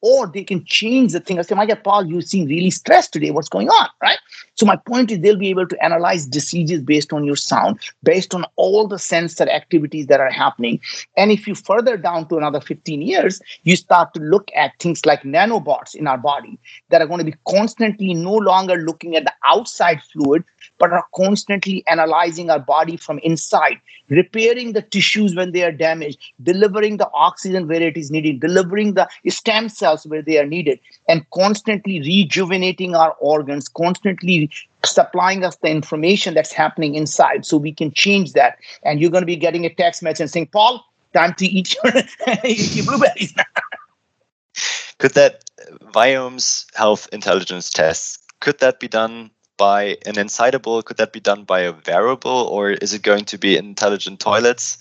or 0.00 0.26
they 0.26 0.44
can 0.44 0.64
change 0.64 1.12
the 1.12 1.20
thing. 1.20 1.38
I 1.38 1.42
say, 1.42 1.54
my 1.54 1.66
God, 1.66 1.82
Paul, 1.82 2.06
you 2.06 2.20
seem 2.20 2.46
really 2.46 2.70
stressed 2.70 3.12
today. 3.12 3.30
What's 3.30 3.48
going 3.48 3.68
on? 3.68 3.88
Right. 4.02 4.18
So 4.54 4.66
my 4.66 4.76
point 4.76 5.10
is 5.10 5.20
they'll 5.20 5.36
be 5.36 5.50
able 5.50 5.66
to 5.66 5.84
analyze 5.84 6.26
diseases 6.26 6.82
based 6.82 7.12
on 7.12 7.24
your 7.24 7.36
sound, 7.36 7.78
based 8.02 8.34
on 8.34 8.44
all 8.56 8.86
the 8.88 8.98
sensor 8.98 9.48
activities 9.48 10.06
that 10.06 10.20
are 10.20 10.30
happening. 10.30 10.80
And 11.16 11.30
if 11.30 11.46
you 11.46 11.54
further 11.54 11.96
down 11.96 12.28
to 12.28 12.36
another 12.36 12.60
15 12.60 13.02
years, 13.02 13.40
you 13.62 13.76
start 13.76 14.14
to 14.14 14.20
look 14.20 14.50
at 14.54 14.78
things 14.78 15.04
like 15.06 15.22
nanobots 15.22 15.94
in 15.94 16.06
our 16.06 16.18
body 16.18 16.58
that 16.90 17.00
are 17.00 17.06
going 17.06 17.18
to 17.18 17.24
be 17.24 17.36
constantly 17.48 18.14
no 18.14 18.34
longer 18.34 18.76
looking 18.76 19.16
at 19.16 19.24
the 19.24 19.32
outside 19.44 20.02
fluid, 20.12 20.44
but 20.78 20.92
are 20.92 21.04
constantly 21.14 21.84
analyzing 21.86 22.50
our 22.50 22.58
body 22.58 22.96
from 22.96 23.18
inside, 23.20 23.80
repairing 24.08 24.72
the 24.72 24.82
tissues 24.82 25.34
when 25.34 25.52
they 25.52 25.62
are 25.62 25.72
damaged, 25.72 26.18
delivering 26.42 26.96
the 26.96 27.10
oxygen 27.12 27.68
where 27.68 27.82
it 27.82 27.96
is 27.96 28.10
needed, 28.10 28.40
delivering 28.40 28.94
the 28.94 29.08
stem 29.28 29.68
cells 29.68 30.06
where 30.06 30.22
they 30.22 30.38
are 30.38 30.46
needed, 30.46 30.78
and 31.08 31.28
constantly 31.30 32.00
rejuvenating 32.00 32.94
our 32.94 33.14
organs, 33.20 33.68
constantly 33.68 34.50
supplying 34.84 35.44
us 35.44 35.56
the 35.56 35.68
information 35.68 36.34
that's 36.34 36.52
happening 36.52 36.94
inside 36.94 37.44
so 37.44 37.56
we 37.56 37.72
can 37.72 37.92
change 37.92 38.32
that. 38.32 38.58
And 38.84 39.00
you're 39.00 39.10
going 39.10 39.22
to 39.22 39.26
be 39.26 39.36
getting 39.36 39.66
a 39.66 39.74
text 39.74 40.02
message 40.02 40.30
saying, 40.30 40.48
Paul, 40.48 40.84
time 41.14 41.34
to 41.34 41.46
eat 41.46 41.74
your, 41.74 41.92
your 42.44 42.86
blueberries. 42.86 43.34
could 44.98 45.14
that 45.14 45.44
uh, 45.60 45.90
Viome's 45.92 46.66
health 46.74 47.08
intelligence 47.12 47.70
test, 47.70 48.22
could 48.40 48.58
that 48.58 48.80
be 48.80 48.88
done 48.88 49.30
by 49.58 49.98
an 50.06 50.14
ingestible? 50.14 50.82
Could 50.82 50.96
that 50.96 51.12
be 51.12 51.20
done 51.20 51.44
by 51.44 51.60
a 51.60 51.74
wearable? 51.86 52.48
Or 52.50 52.70
is 52.70 52.94
it 52.94 53.02
going 53.02 53.26
to 53.26 53.36
be 53.36 53.58
intelligent 53.58 54.20
toilets? 54.20 54.78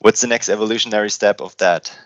What's 0.00 0.20
the 0.20 0.26
next 0.26 0.50
evolutionary 0.50 1.10
step 1.10 1.40
of 1.40 1.56
that? 1.56 1.96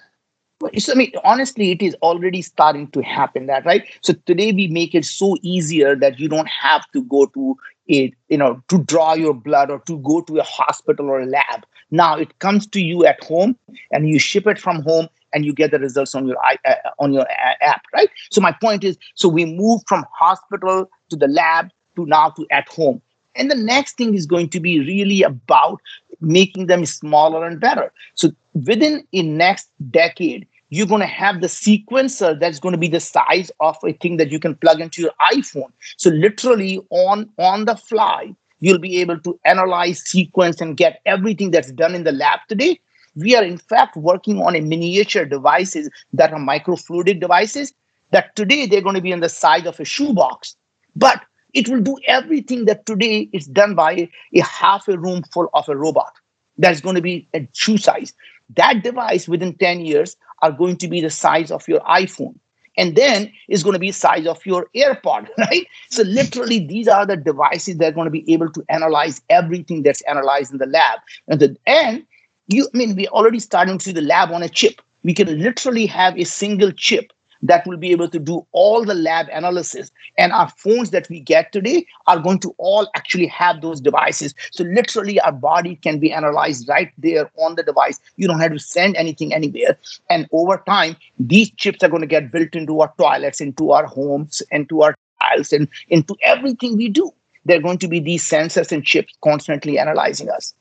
So, 0.79 0.93
I 0.93 0.95
mean, 0.95 1.13
honestly, 1.23 1.71
it 1.71 1.83
is 1.83 1.95
already 2.03 2.41
starting 2.41 2.89
to 2.93 3.03
happen 3.03 3.47
that, 3.47 3.67
right? 3.67 3.87
So 4.01 4.15
today 4.25 4.53
we 4.53 4.69
make 4.69 4.95
it 4.95 5.05
so 5.05 5.37
easier 5.43 5.95
that 5.97 6.19
you 6.19 6.29
don't 6.29 6.49
have 6.49 6.91
to 6.93 7.03
go 7.03 7.27
to 7.27 7.57
it, 7.87 8.15
you 8.29 8.39
know, 8.39 8.63
to 8.69 8.79
draw 8.79 9.15
your 9.15 9.35
blood 9.35 9.71
or 9.71 9.81
to 9.81 9.99
go 9.99 10.23
to 10.23 10.39
a 10.39 10.43
hospital 10.43 11.11
or 11.11 11.21
a 11.21 11.27
lab. 11.27 11.67
Now 11.91 12.17
it 12.17 12.39
comes 12.39 12.67
to 12.69 12.81
you 12.81 13.05
at 13.05 13.23
home 13.23 13.57
and 13.91 14.09
you 14.09 14.19
ship 14.19 14.47
it 14.47 14.59
from 14.59 14.83
home 14.83 15.09
and 15.35 15.45
you 15.45 15.53
get 15.53 15.71
the 15.71 15.79
results 15.79 16.15
on 16.15 16.27
your 16.27 16.39
uh, 16.65 16.75
on 16.99 17.13
your 17.13 17.27
app, 17.61 17.83
right? 17.93 18.09
So 18.31 18.41
my 18.41 18.53
point 18.53 18.83
is, 18.83 18.97
so 19.15 19.29
we 19.29 19.45
move 19.45 19.83
from 19.87 20.07
hospital 20.11 20.91
to 21.11 21.17
the 21.17 21.29
lab 21.29 21.71
to 21.97 22.07
now 22.07 22.31
to 22.31 22.47
at 22.51 22.69
home. 22.69 23.01
And 23.35 23.51
the 23.51 23.57
next 23.57 23.97
thing 23.97 24.15
is 24.15 24.27
going 24.27 24.49
to 24.51 24.61
be 24.61 24.81
really 24.81 25.23
about 25.23 25.81
making 26.21 26.67
them 26.67 26.87
smaller 26.87 27.47
and 27.47 27.61
better. 27.61 27.93
So 28.15 28.31
within 28.55 29.07
a 29.13 29.23
next 29.23 29.69
decade, 29.91 30.47
you're 30.71 30.87
going 30.87 31.01
to 31.01 31.07
have 31.07 31.41
the 31.41 31.47
sequencer 31.47 32.39
that's 32.39 32.59
going 32.59 32.73
to 32.73 32.79
be 32.79 32.89
the 32.89 33.01
size 33.01 33.51
of 33.61 33.77
a 33.85 33.93
thing 33.93 34.17
that 34.17 34.31
you 34.31 34.41
can 34.41 34.55
plug 34.57 34.81
into 34.81 35.03
your 35.03 35.13
iphone 35.33 35.71
so 35.97 36.11
literally 36.11 36.81
on 36.91 37.29
on 37.39 37.65
the 37.67 37.77
fly 37.77 38.35
you'll 38.61 38.79
be 38.79 39.01
able 39.01 39.19
to 39.21 39.39
analyze 39.45 40.01
sequence 40.01 40.61
and 40.61 40.77
get 40.77 41.01
everything 41.07 41.51
that's 41.51 41.71
done 41.73 41.95
in 41.95 42.05
the 42.05 42.13
lab 42.13 42.41
today 42.49 42.81
we 43.15 43.35
are 43.37 43.45
in 43.45 43.59
fact 43.59 43.97
working 43.97 44.43
on 44.43 44.57
a 44.57 44.61
miniature 44.61 45.25
devices 45.25 45.89
that 46.13 46.33
are 46.33 46.41
microfluidic 46.41 47.21
devices 47.21 47.73
that 48.11 48.35
today 48.37 48.67
they're 48.67 48.81
going 48.81 48.95
to 48.95 49.01
be 49.01 49.13
in 49.13 49.21
the 49.21 49.29
size 49.29 49.67
of 49.67 49.79
a 49.79 49.85
shoebox 49.85 50.57
but 50.97 51.23
it 51.57 51.69
will 51.69 51.81
do 51.81 51.99
everything 52.07 52.67
that 52.67 52.85
today 52.87 53.29
is 53.33 53.47
done 53.47 53.75
by 53.75 54.09
a 54.35 54.41
half 54.43 54.89
a 54.89 54.99
room 54.99 55.23
full 55.33 55.49
of 55.55 55.69
a 55.69 55.77
robot 55.77 56.15
that's 56.59 56.81
going 56.83 56.97
to 56.97 57.03
be 57.03 57.29
a 57.35 57.49
shoe 57.55 57.79
size. 57.79 58.13
That 58.57 58.83
device 58.85 59.27
within 59.29 59.55
10 59.55 59.81
years 59.81 60.17
are 60.43 60.53
going 60.53 60.77
to 60.79 60.89
be 60.89 61.01
the 61.01 61.11
size 61.11 61.51
of 61.51 61.67
your 61.67 61.81
iphone. 61.81 62.39
And 62.79 62.95
then 62.95 63.33
is 63.49 63.63
going 63.63 63.73
to 63.73 63.81
be 63.81 63.91
size 63.91 64.27
of 64.27 64.45
your 64.45 64.69
airpod 64.77 65.29
right? 65.39 65.67
So 65.89 66.03
literally 66.03 66.61
these 66.67 66.89
are 66.89 67.07
the 67.07 67.17
devices 67.17 67.79
that 67.79 67.89
are 67.89 67.93
going 67.93 68.05
to 68.05 68.11
be 68.11 68.31
able 68.33 68.51
to 68.53 68.65
analyze 68.69 69.23
everything 69.31 69.83
that's 69.83 70.03
analyzed 70.03 70.53
in 70.53 70.59
the 70.59 70.67
lab. 70.67 71.01
And 71.29 71.41
the 71.41 71.57
and 71.67 72.07
you 72.49 72.69
i 72.73 72.77
mean 72.77 72.95
we're 72.95 73.09
already 73.09 73.41
starting 73.41 73.79
to 73.79 73.85
see 73.85 73.93
the 73.93 74.03
lab 74.03 74.31
on 74.31 74.43
a 74.43 74.49
chip. 74.49 74.83
We 75.05 75.15
can 75.15 75.43
literally 75.43 75.87
have 75.87 76.19
a 76.19 76.25
single 76.25 76.71
chip 76.73 77.13
that 77.49 77.67
will 77.67 77.77
be 77.77 77.91
able 77.91 78.09
to 78.09 78.19
do 78.19 78.47
all 78.53 78.85
the 78.85 78.95
lab 78.95 79.29
analysis. 79.33 79.91
And 80.19 80.33
our 80.33 80.49
phones 80.51 80.91
that 80.91 81.09
we 81.09 81.21
get 81.21 81.53
today 81.53 81.87
are 82.07 82.19
going 82.19 82.39
to 82.41 82.55
all 82.59 82.89
actually 82.95 83.27
have 83.27 83.61
those 83.61 83.81
devices. 83.81 84.35
So 84.53 84.65
literally 84.65 85.21
our 85.21 85.33
body 85.33 85.77
can 85.77 85.99
be 85.99 86.13
analyzed 86.13 86.69
right 86.69 86.93
there 86.99 87.31
on 87.37 87.55
the 87.55 87.63
device. 87.63 88.01
You 88.17 88.29
don't 88.29 88.41
have 88.41 88.53
to 88.53 88.59
send 88.59 88.97
anything 88.97 89.35
anywhere. 89.35 89.79
And 90.11 90.29
over 90.33 90.63
time, 90.67 90.97
these 91.19 91.51
chips 91.53 91.83
are 91.83 91.89
going 91.89 92.03
to 92.03 92.07
get 92.07 92.33
built 92.33 92.55
into 92.55 92.81
our 92.81 92.93
toilets, 92.99 93.41
into 93.41 93.73
our 93.73 93.87
homes, 93.87 94.43
into 94.51 94.83
our 94.83 94.95
tiles, 95.21 95.53
and 95.53 95.69
into 95.89 96.17
everything 96.23 96.77
we 96.77 96.89
do. 96.89 97.13
They're 97.45 97.63
going 97.63 97.79
to 97.79 97.89
be 97.89 98.01
these 98.01 98.29
sensors 98.29 98.73
and 98.73 98.85
chips 98.85 99.13
constantly 99.23 99.79
analyzing 99.79 100.29
us. 100.31 100.53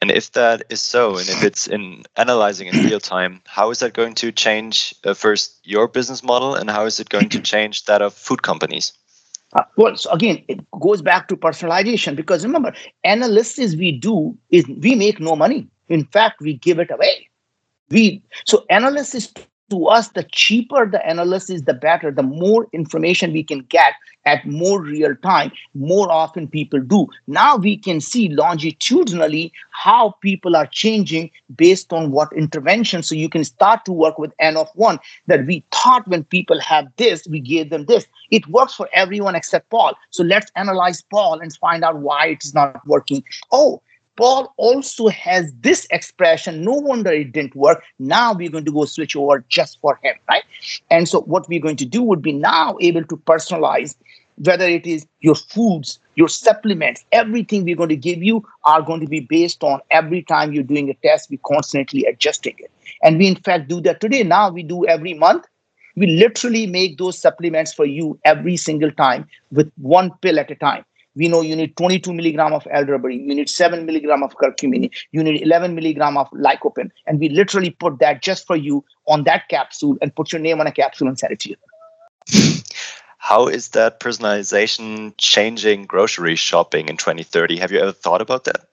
And 0.00 0.10
if 0.10 0.32
that 0.32 0.62
is 0.70 0.80
so, 0.80 1.18
and 1.18 1.28
if 1.28 1.42
it's 1.42 1.66
in 1.66 2.04
analyzing 2.16 2.68
in 2.68 2.84
real 2.86 3.00
time, 3.00 3.42
how 3.46 3.70
is 3.70 3.80
that 3.80 3.92
going 3.92 4.14
to 4.14 4.32
change 4.32 4.94
uh, 5.04 5.12
first 5.12 5.58
your 5.62 5.88
business 5.88 6.22
model, 6.22 6.54
and 6.54 6.70
how 6.70 6.86
is 6.86 6.98
it 7.00 7.10
going 7.10 7.28
to 7.28 7.40
change 7.52 7.84
that 7.84 8.00
of 8.00 8.14
food 8.14 8.42
companies? 8.42 8.94
Uh, 9.52 9.64
well, 9.76 9.96
so 9.96 10.10
again, 10.10 10.42
it 10.48 10.60
goes 10.80 11.02
back 11.02 11.28
to 11.28 11.36
personalization 11.36 12.16
because 12.16 12.44
remember, 12.44 12.72
analysis 13.04 13.74
we 13.76 13.92
do 13.92 14.36
is 14.50 14.64
we 14.78 14.94
make 14.94 15.20
no 15.20 15.36
money. 15.36 15.68
In 15.88 16.04
fact, 16.06 16.40
we 16.40 16.54
give 16.54 16.78
it 16.78 16.90
away. 16.90 17.28
We 17.90 18.22
so 18.46 18.64
analysis 18.70 19.32
to 19.70 19.86
us, 19.86 20.08
the 20.08 20.24
cheaper 20.24 20.86
the 20.86 21.04
analysis, 21.08 21.62
the 21.62 21.74
better. 21.74 22.10
The 22.10 22.22
more 22.22 22.66
information 22.72 23.32
we 23.32 23.42
can 23.42 23.60
get 23.62 23.94
at 24.26 24.44
more 24.44 24.82
real 24.82 25.16
time, 25.16 25.50
more 25.74 26.10
often 26.12 26.46
people 26.46 26.80
do. 26.80 27.08
Now 27.26 27.56
we 27.56 27.76
can 27.76 28.00
see 28.00 28.28
longitudinally 28.28 29.52
how 29.70 30.10
people 30.20 30.56
are 30.56 30.66
changing 30.66 31.30
based 31.56 31.92
on 31.92 32.10
what 32.10 32.32
intervention. 32.34 33.02
So 33.02 33.14
you 33.14 33.28
can 33.28 33.44
start 33.44 33.84
to 33.86 33.92
work 33.92 34.18
with 34.18 34.32
N 34.38 34.56
of 34.56 34.68
one 34.74 34.98
that 35.26 35.46
we 35.46 35.64
thought 35.72 36.06
when 36.06 36.24
people 36.24 36.60
have 36.60 36.88
this, 36.96 37.26
we 37.28 37.40
gave 37.40 37.70
them 37.70 37.86
this. 37.86 38.06
It 38.30 38.46
works 38.48 38.74
for 38.74 38.88
everyone 38.92 39.34
except 39.34 39.70
Paul. 39.70 39.94
So 40.10 40.22
let's 40.22 40.52
analyze 40.56 41.02
Paul 41.02 41.40
and 41.40 41.56
find 41.56 41.84
out 41.84 41.98
why 41.98 42.26
it 42.26 42.44
is 42.44 42.54
not 42.54 42.86
working. 42.86 43.24
Oh, 43.50 43.80
Paul 44.16 44.52
also 44.56 45.08
has 45.08 45.52
this 45.60 45.86
expression. 45.90 46.62
No 46.62 46.74
wonder 46.74 47.10
it 47.10 47.32
didn't 47.32 47.54
work. 47.54 47.82
Now 47.98 48.32
we're 48.34 48.50
going 48.50 48.64
to 48.66 48.72
go 48.72 48.84
switch 48.84 49.16
over 49.16 49.44
just 49.48 49.80
for 49.80 49.98
him, 50.02 50.14
right? 50.28 50.44
And 50.90 51.08
so 51.08 51.22
what 51.22 51.48
we're 51.48 51.60
going 51.60 51.76
to 51.76 51.86
do 51.86 52.02
would 52.02 52.22
be 52.22 52.32
now 52.32 52.76
able 52.80 53.04
to 53.04 53.16
personalize 53.16 53.96
whether 54.36 54.64
it 54.66 54.86
is 54.86 55.06
your 55.20 55.34
foods, 55.34 55.98
your 56.14 56.28
supplements, 56.28 57.04
everything 57.12 57.64
we're 57.64 57.76
going 57.76 57.90
to 57.90 57.96
give 57.96 58.22
you 58.22 58.44
are 58.64 58.82
going 58.82 59.00
to 59.00 59.06
be 59.06 59.20
based 59.20 59.62
on 59.62 59.80
every 59.90 60.22
time 60.22 60.52
you're 60.52 60.62
doing 60.62 60.88
a 60.88 60.94
test, 61.06 61.30
we're 61.30 61.38
constantly 61.46 62.04
adjusting 62.06 62.54
it. 62.58 62.70
And 63.02 63.18
we 63.18 63.26
in 63.26 63.36
fact 63.36 63.68
do 63.68 63.80
that 63.82 64.00
today. 64.00 64.22
Now 64.22 64.50
we 64.50 64.62
do 64.62 64.86
every 64.86 65.14
month. 65.14 65.44
We 65.96 66.06
literally 66.06 66.66
make 66.66 66.98
those 66.98 67.18
supplements 67.18 67.74
for 67.74 67.84
you 67.84 68.18
every 68.24 68.56
single 68.56 68.90
time 68.92 69.26
with 69.50 69.70
one 69.76 70.10
pill 70.22 70.38
at 70.38 70.50
a 70.50 70.54
time 70.54 70.84
we 71.20 71.28
know 71.28 71.42
you 71.42 71.54
need 71.54 71.76
22 71.76 72.14
milligram 72.14 72.54
of 72.54 72.66
elderberry, 72.70 73.18
you 73.18 73.34
need 73.34 73.50
7 73.50 73.84
milligram 73.84 74.22
of 74.22 74.34
curcumin, 74.36 74.90
you 75.12 75.22
need 75.22 75.42
11 75.42 75.74
milligram 75.74 76.16
of 76.16 76.30
lycopene. 76.30 76.90
And 77.06 77.20
we 77.20 77.28
literally 77.28 77.70
put 77.70 77.98
that 77.98 78.22
just 78.22 78.46
for 78.46 78.56
you 78.56 78.82
on 79.06 79.24
that 79.24 79.48
capsule 79.50 79.98
and 80.00 80.16
put 80.16 80.32
your 80.32 80.40
name 80.40 80.60
on 80.60 80.66
a 80.66 80.72
capsule 80.72 81.08
and 81.08 81.18
send 81.18 81.34
it 81.34 81.40
to 81.40 81.50
you. 81.50 81.56
How 83.18 83.48
is 83.48 83.68
that 83.68 84.00
personalization 84.00 85.12
changing 85.18 85.84
grocery 85.84 86.36
shopping 86.36 86.88
in 86.88 86.96
2030? 86.96 87.58
Have 87.58 87.70
you 87.70 87.80
ever 87.80 87.92
thought 87.92 88.22
about 88.22 88.44
that? 88.44 88.69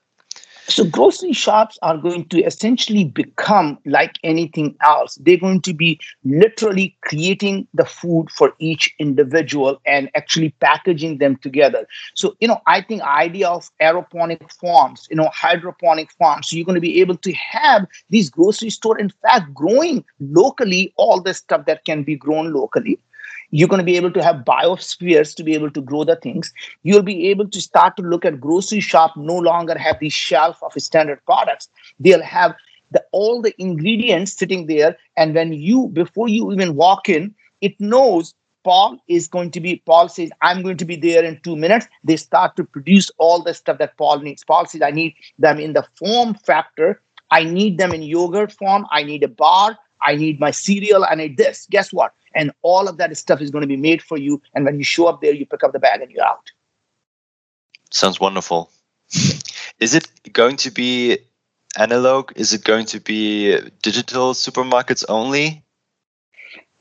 So 0.68 0.84
grocery 0.84 1.32
shops 1.32 1.78
are 1.80 1.96
going 1.96 2.28
to 2.28 2.42
essentially 2.42 3.04
become 3.04 3.78
like 3.86 4.16
anything 4.22 4.76
else. 4.82 5.16
They're 5.22 5.38
going 5.38 5.62
to 5.62 5.72
be 5.72 5.98
literally 6.24 6.94
creating 7.00 7.66
the 7.72 7.86
food 7.86 8.30
for 8.30 8.52
each 8.58 8.94
individual 8.98 9.80
and 9.86 10.10
actually 10.14 10.50
packaging 10.60 11.18
them 11.18 11.36
together. 11.36 11.86
So, 12.14 12.36
you 12.40 12.48
know, 12.48 12.60
I 12.66 12.82
think 12.82 13.00
idea 13.00 13.48
of 13.48 13.70
aeroponic 13.80 14.52
farms, 14.60 15.06
you 15.08 15.16
know, 15.16 15.30
hydroponic 15.32 16.12
farms. 16.12 16.50
So 16.50 16.56
you're 16.56 16.66
going 16.66 16.74
to 16.74 16.82
be 16.82 17.00
able 17.00 17.16
to 17.16 17.32
have 17.32 17.86
these 18.10 18.28
grocery 18.28 18.70
store, 18.70 18.98
in 18.98 19.10
fact, 19.22 19.54
growing 19.54 20.04
locally 20.20 20.92
all 20.96 21.22
the 21.22 21.32
stuff 21.32 21.64
that 21.64 21.86
can 21.86 22.02
be 22.02 22.14
grown 22.14 22.52
locally 22.52 22.98
you're 23.50 23.68
going 23.68 23.78
to 23.78 23.84
be 23.84 23.96
able 23.96 24.12
to 24.12 24.22
have 24.22 24.44
biospheres 24.44 25.34
to 25.36 25.42
be 25.42 25.54
able 25.54 25.70
to 25.70 25.80
grow 25.80 26.04
the 26.04 26.16
things. 26.16 26.52
You'll 26.82 27.02
be 27.02 27.28
able 27.28 27.48
to 27.48 27.60
start 27.60 27.96
to 27.96 28.02
look 28.02 28.24
at 28.24 28.40
grocery 28.40 28.80
shop 28.80 29.16
no 29.16 29.36
longer 29.36 29.76
have 29.78 29.98
the 30.00 30.10
shelf 30.10 30.62
of 30.62 30.72
standard 30.74 31.24
products. 31.24 31.68
They'll 31.98 32.22
have 32.22 32.54
the, 32.90 33.04
all 33.12 33.40
the 33.40 33.54
ingredients 33.60 34.32
sitting 34.32 34.66
there. 34.66 34.96
And 35.16 35.34
when 35.34 35.52
you, 35.52 35.88
before 35.88 36.28
you 36.28 36.52
even 36.52 36.74
walk 36.74 37.08
in, 37.08 37.34
it 37.60 37.78
knows 37.80 38.34
Paul 38.64 38.98
is 39.08 39.28
going 39.28 39.50
to 39.52 39.60
be, 39.60 39.82
Paul 39.86 40.08
says, 40.08 40.30
I'm 40.42 40.62
going 40.62 40.76
to 40.76 40.84
be 40.84 40.96
there 40.96 41.24
in 41.24 41.40
two 41.42 41.56
minutes. 41.56 41.86
They 42.04 42.16
start 42.16 42.54
to 42.56 42.64
produce 42.64 43.10
all 43.18 43.42
the 43.42 43.54
stuff 43.54 43.78
that 43.78 43.96
Paul 43.96 44.20
needs. 44.20 44.44
Paul 44.44 44.66
says, 44.66 44.82
I 44.82 44.90
need 44.90 45.14
them 45.38 45.58
in 45.58 45.72
the 45.72 45.86
form 45.98 46.34
factor. 46.34 47.00
I 47.30 47.44
need 47.44 47.78
them 47.78 47.92
in 47.92 48.02
yogurt 48.02 48.52
form. 48.52 48.86
I 48.90 49.04
need 49.04 49.22
a 49.22 49.28
bar. 49.28 49.78
I 50.02 50.16
need 50.16 50.38
my 50.38 50.50
cereal. 50.50 51.04
I 51.04 51.14
need 51.14 51.36
this. 51.36 51.66
Guess 51.70 51.92
what? 51.92 52.12
And 52.34 52.52
all 52.62 52.88
of 52.88 52.96
that 52.98 53.16
stuff 53.16 53.40
is 53.40 53.50
going 53.50 53.62
to 53.62 53.68
be 53.68 53.76
made 53.76 54.02
for 54.02 54.18
you. 54.18 54.40
And 54.54 54.64
when 54.64 54.78
you 54.78 54.84
show 54.84 55.06
up 55.06 55.20
there 55.20 55.32
you 55.32 55.46
pick 55.46 55.64
up 55.64 55.72
the 55.72 55.78
bag 55.78 56.00
and 56.00 56.10
you're 56.10 56.24
out. 56.24 56.50
Sounds 57.90 58.20
wonderful. 58.20 58.70
Is 59.80 59.94
it 59.94 60.10
going 60.32 60.56
to 60.58 60.70
be 60.70 61.18
analog? 61.76 62.32
Is 62.36 62.52
it 62.52 62.64
going 62.64 62.86
to 62.86 63.00
be 63.00 63.58
digital 63.82 64.34
supermarkets 64.34 65.04
only? 65.08 65.62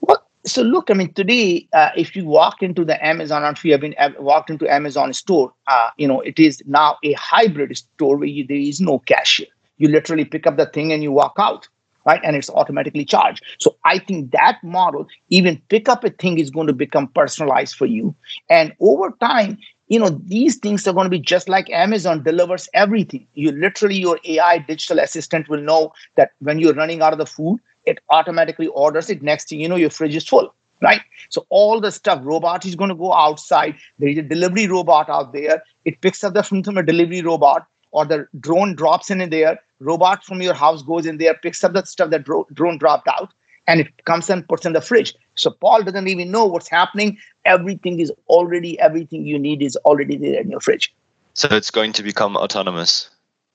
Well 0.01 0.27
so 0.47 0.61
look, 0.61 0.89
I 0.89 0.93
mean, 0.93 1.13
today, 1.13 1.67
uh, 1.73 1.89
if 1.95 2.15
you 2.15 2.25
walk 2.25 2.63
into 2.63 2.85
the 2.85 3.05
Amazon, 3.05 3.43
or 3.43 3.51
if 3.51 3.65
you 3.65 3.73
have 3.73 3.81
been 3.81 3.95
uh, 3.99 4.11
walked 4.17 4.49
into 4.49 4.71
Amazon 4.71 5.13
store, 5.13 5.53
uh, 5.67 5.89
you 5.97 6.07
know, 6.07 6.21
it 6.21 6.39
is 6.39 6.63
now 6.65 6.97
a 7.03 7.13
hybrid 7.13 7.75
store 7.77 8.15
where 8.17 8.27
you, 8.27 8.47
there 8.47 8.57
is 8.57 8.79
no 8.79 8.99
cashier. 8.99 9.47
You 9.77 9.89
literally 9.89 10.25
pick 10.25 10.47
up 10.47 10.57
the 10.57 10.65
thing 10.65 10.93
and 10.93 11.03
you 11.03 11.11
walk 11.11 11.33
out, 11.37 11.67
right? 12.07 12.21
And 12.23 12.35
it's 12.35 12.49
automatically 12.49 13.05
charged. 13.05 13.43
So 13.59 13.75
I 13.85 13.99
think 13.99 14.31
that 14.31 14.59
model, 14.63 15.07
even 15.29 15.61
pick 15.69 15.89
up 15.89 16.03
a 16.03 16.09
thing, 16.09 16.39
is 16.39 16.49
going 16.49 16.67
to 16.67 16.73
become 16.73 17.09
personalized 17.09 17.75
for 17.75 17.85
you. 17.85 18.15
And 18.49 18.73
over 18.79 19.11
time, 19.21 19.59
you 19.89 19.99
know, 19.99 20.09
these 20.09 20.55
things 20.57 20.87
are 20.87 20.93
going 20.93 21.05
to 21.05 21.09
be 21.09 21.19
just 21.19 21.49
like 21.49 21.69
Amazon 21.69 22.23
delivers 22.23 22.69
everything. 22.73 23.27
You 23.35 23.51
literally, 23.51 23.97
your 23.99 24.19
AI 24.25 24.59
digital 24.59 24.99
assistant 24.99 25.49
will 25.49 25.61
know 25.61 25.93
that 26.15 26.31
when 26.39 26.59
you're 26.59 26.73
running 26.73 27.01
out 27.01 27.13
of 27.13 27.19
the 27.19 27.25
food, 27.25 27.59
it 27.85 27.99
automatically 28.09 28.67
orders 28.67 29.09
it. 29.09 29.21
Next 29.21 29.49
thing 29.49 29.59
you 29.61 29.69
know, 29.69 29.77
your 29.77 29.89
fridge 29.89 30.15
is 30.15 30.27
full, 30.27 30.53
right? 30.81 31.01
So 31.29 31.45
all 31.49 31.79
the 31.79 31.91
stuff, 31.91 32.19
robot 32.23 32.65
is 32.65 32.75
going 32.75 32.89
to 32.89 32.95
go 32.95 33.13
outside. 33.13 33.75
There 33.99 34.09
is 34.09 34.17
a 34.17 34.23
delivery 34.23 34.67
robot 34.67 35.09
out 35.09 35.31
there. 35.33 35.63
It 35.85 36.01
picks 36.01 36.23
up 36.23 36.33
the 36.33 36.43
food 36.43 36.65
from 36.65 36.77
a 36.77 36.83
delivery 36.83 37.21
robot, 37.21 37.65
or 37.91 38.05
the 38.05 38.27
drone 38.39 38.75
drops 38.75 39.09
in 39.09 39.29
there. 39.29 39.59
Robot 39.79 40.23
from 40.23 40.41
your 40.41 40.53
house 40.53 40.81
goes 40.81 41.05
in 41.05 41.17
there, 41.17 41.35
picks 41.35 41.63
up 41.63 41.73
the 41.73 41.85
stuff 41.85 42.09
that 42.09 42.23
dro- 42.23 42.47
drone 42.53 42.77
dropped 42.77 43.07
out, 43.07 43.31
and 43.67 43.79
it 43.79 44.05
comes 44.05 44.29
and 44.29 44.47
puts 44.47 44.65
in 44.65 44.73
the 44.73 44.81
fridge. 44.81 45.13
So 45.35 45.51
Paul 45.51 45.83
doesn't 45.83 46.07
even 46.07 46.31
know 46.31 46.45
what's 46.45 46.69
happening. 46.69 47.17
Everything 47.45 47.99
is 47.99 48.11
already, 48.27 48.79
everything 48.79 49.25
you 49.25 49.37
need 49.37 49.61
is 49.61 49.75
already 49.77 50.17
there 50.17 50.41
in 50.41 50.49
your 50.49 50.59
fridge. 50.59 50.93
So 51.33 51.47
it's 51.51 51.69
going 51.69 51.93
to 51.93 52.03
become 52.03 52.35
autonomous 52.35 53.11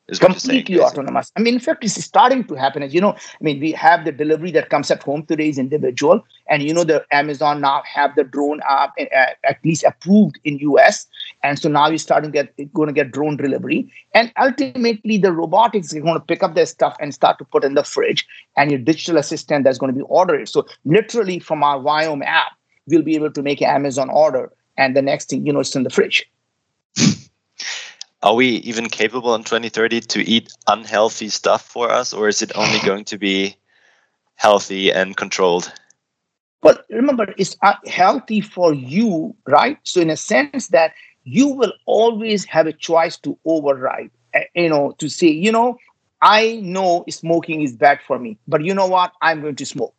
is 0.09 0.19
completely 0.19 0.77
saying, 0.77 0.87
autonomous. 0.87 1.31
I 1.37 1.41
mean, 1.41 1.55
in 1.55 1.61
fact, 1.61 1.85
it's 1.85 1.95
starting 2.03 2.45
to 2.45 2.55
happen. 2.55 2.83
As 2.83 2.93
you 2.93 3.01
know, 3.01 3.13
I 3.13 3.43
mean, 3.43 3.61
we 3.61 3.73
have 3.73 4.05
the 4.05 4.13
delivery 4.13 4.51
that 4.53 4.69
comes 4.69 4.91
at 4.91 5.03
home 5.03 5.25
today 5.27 5.49
is 5.49 5.59
individual, 5.59 6.25
and 6.49 6.63
you 6.63 6.75
know, 6.75 6.85
the 6.85 7.05
Amazon 7.13 7.61
now 7.61 7.83
have 7.87 8.15
the 8.17 8.25
drone 8.25 8.61
app 8.69 8.93
uh, 9.01 9.27
at 9.45 9.59
least 9.65 9.85
approved 9.85 10.41
in 10.45 10.59
US, 10.59 11.07
and 11.43 11.59
so 11.59 11.69
now 11.69 11.89
you're 11.89 11.99
starting 11.99 12.33
to 12.33 12.43
get 12.43 12.73
going 12.73 12.89
to 12.89 12.93
get 12.93 13.13
drone 13.13 13.37
delivery, 13.37 13.91
and 14.15 14.33
ultimately 14.39 15.19
the 15.19 15.33
robotics 15.33 15.93
is 15.93 16.03
going 16.03 16.15
to 16.15 16.21
pick 16.21 16.43
up 16.43 16.55
their 16.55 16.67
stuff 16.67 16.97
and 17.01 17.15
start 17.15 17.39
to 17.39 17.45
put 17.45 17.65
in 17.65 17.75
the 17.75 17.85
fridge, 17.85 18.27
and 18.57 18.71
your 18.71 18.81
digital 18.81 19.19
assistant 19.19 19.65
that's 19.65 19.79
going 19.79 19.93
to 19.93 19.99
be 19.99 20.05
ordered. 20.09 20.49
So 20.49 20.67
literally 20.85 21.39
from 21.39 21.63
our 21.63 21.79
Viome 21.79 22.25
app, 22.25 22.53
we'll 22.87 23.03
be 23.03 23.15
able 23.15 23.33
to 23.33 23.43
make 23.43 23.61
an 23.61 23.69
Amazon 23.69 24.11
order, 24.11 24.53
and 24.77 24.97
the 24.97 25.03
next 25.03 25.31
thing 25.31 25.47
you 25.47 25.53
know, 25.53 25.61
it's 25.61 25.77
in 25.77 25.85
the 25.85 25.91
fridge 25.91 26.29
are 28.23 28.35
we 28.35 28.47
even 28.47 28.89
capable 28.89 29.35
in 29.35 29.43
2030 29.43 30.01
to 30.01 30.23
eat 30.23 30.53
unhealthy 30.69 31.29
stuff 31.29 31.67
for 31.67 31.91
us 31.91 32.13
or 32.13 32.29
is 32.29 32.43
it 32.43 32.53
only 32.57 32.79
going 32.85 33.05
to 33.05 33.19
be 33.19 33.57
healthy 34.37 34.93
and 34.93 35.17
controlled? 35.17 35.73
Well 36.63 36.79
remember 36.91 37.35
it's 37.37 37.57
healthy 37.87 38.41
for 38.41 38.73
you 38.73 39.35
right? 39.47 39.79
So 39.83 40.01
in 40.01 40.11
a 40.11 40.17
sense 40.17 40.69
that 40.69 40.93
you 41.25 41.49
will 41.49 41.73
always 41.87 42.45
have 42.45 42.67
a 42.67 42.73
choice 42.73 43.17
to 43.19 43.39
override 43.45 44.11
eh, 44.35 44.45
you 44.55 44.69
know 44.69 44.93
to 44.99 45.09
say 45.09 45.29
you 45.29 45.53
know 45.53 45.79
i 46.21 46.57
know 46.63 47.05
smoking 47.09 47.63
is 47.63 47.77
bad 47.77 48.01
for 48.07 48.19
me 48.19 48.37
but 48.49 48.65
you 48.65 48.75
know 48.75 48.87
what? 48.87 49.13
I'm 49.23 49.41
going 49.41 49.57
to 49.57 49.67
smoke. 49.67 49.95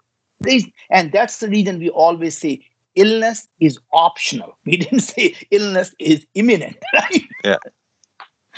And 0.89 1.13
that's 1.13 1.39
the 1.39 1.47
reason 1.47 1.79
we 1.79 1.89
always 1.89 2.37
say 2.37 2.65
illness 2.95 3.47
is 3.59 3.79
optional. 3.93 4.57
We 4.65 4.77
didn't 4.77 5.01
say 5.01 5.35
illness 5.51 5.95
is 5.99 6.25
imminent 6.33 6.77
right? 6.93 7.23
Yeah 7.43 7.57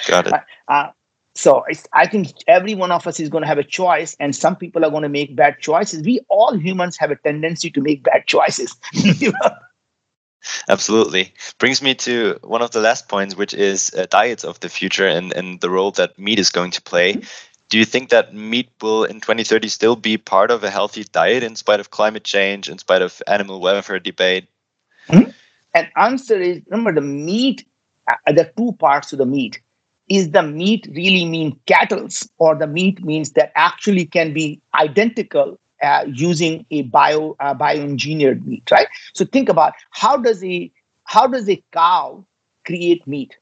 Got 0.06 0.28
it. 0.28 0.34
Uh, 0.68 0.90
so 1.36 1.66
I 1.94 2.08
think 2.08 2.30
every 2.48 2.76
one 2.76 2.92
of 2.92 3.06
us 3.06 3.20
is 3.20 3.28
going 3.30 3.42
to 3.42 3.48
have 3.48 3.58
a 3.58 3.64
choice, 3.64 4.16
and 4.20 4.34
some 4.34 4.56
people 4.56 4.86
are 4.86 4.90
going 4.90 5.04
to 5.04 5.10
make 5.10 5.36
bad 5.36 5.60
choices. 5.60 6.02
We 6.04 6.22
all 6.30 6.58
humans 6.58 6.96
have 6.98 7.12
a 7.12 7.18
tendency 7.18 7.70
to 7.72 7.82
make 7.82 8.04
bad 8.04 8.26
choices. 8.26 8.76
Absolutely. 10.70 11.34
Brings 11.58 11.82
me 11.82 11.94
to 11.96 12.40
one 12.42 12.62
of 12.62 12.72
the 12.72 12.80
last 12.80 13.10
points, 13.10 13.36
which 13.36 13.54
is 13.54 13.94
uh, 13.96 14.06
diets 14.10 14.46
of 14.46 14.60
the 14.62 14.70
future 14.70 15.08
and, 15.08 15.34
and 15.34 15.60
the 15.60 15.70
role 15.70 15.92
that 15.92 16.18
meat 16.18 16.40
is 16.40 16.50
going 16.50 16.72
to 16.72 16.82
play. 16.82 17.14
Mm-hmm. 17.14 17.28
Do 17.70 17.80
you 17.80 17.86
think 17.86 18.10
that 18.10 18.34
meat 18.34 18.70
will 18.80 19.04
in 19.04 19.20
2030 19.20 19.68
still 19.68 19.96
be 19.96 20.18
part 20.18 20.52
of 20.52 20.64
a 20.64 20.70
healthy 20.70 21.04
diet 21.04 21.44
in 21.44 21.56
spite 21.56 21.80
of 21.80 21.90
climate 21.90 22.24
change, 22.24 22.70
in 22.70 22.78
spite 22.78 23.02
of 23.02 23.22
animal 23.28 23.60
welfare 23.60 24.00
debate? 24.00 24.48
Mm-hmm. 25.10 25.32
And 25.74 25.90
answer 25.98 26.40
is 26.40 26.62
remember 26.70 26.94
the 26.94 27.06
meat, 27.06 27.68
uh, 28.10 28.32
the 28.32 28.52
two 28.56 28.74
parts 28.74 29.12
of 29.12 29.18
the 29.18 29.26
meat 29.26 29.60
is 30.10 30.32
the 30.32 30.44
meat 30.44 30.88
really 30.96 31.26
mean 31.26 31.60
cattle's 31.66 32.30
or 32.38 32.56
the 32.56 32.68
meat 32.68 33.04
means 33.04 33.32
that 33.32 33.52
actually 33.56 34.06
can 34.06 34.34
be 34.34 34.62
identical 34.80 35.60
uh, 35.82 36.06
using 36.12 36.66
a 36.72 36.84
bio 36.84 37.36
uh, 37.40 37.54
bioengineered 37.54 38.46
meat 38.46 38.70
right? 38.72 38.88
So 39.14 39.26
think 39.26 39.50
about 39.50 39.74
how 39.92 40.18
does 40.18 40.44
a 40.44 40.72
how 41.06 41.28
does 41.28 41.50
a 41.50 41.62
cow 41.72 42.26
create 42.66 43.06
meat? 43.08 43.38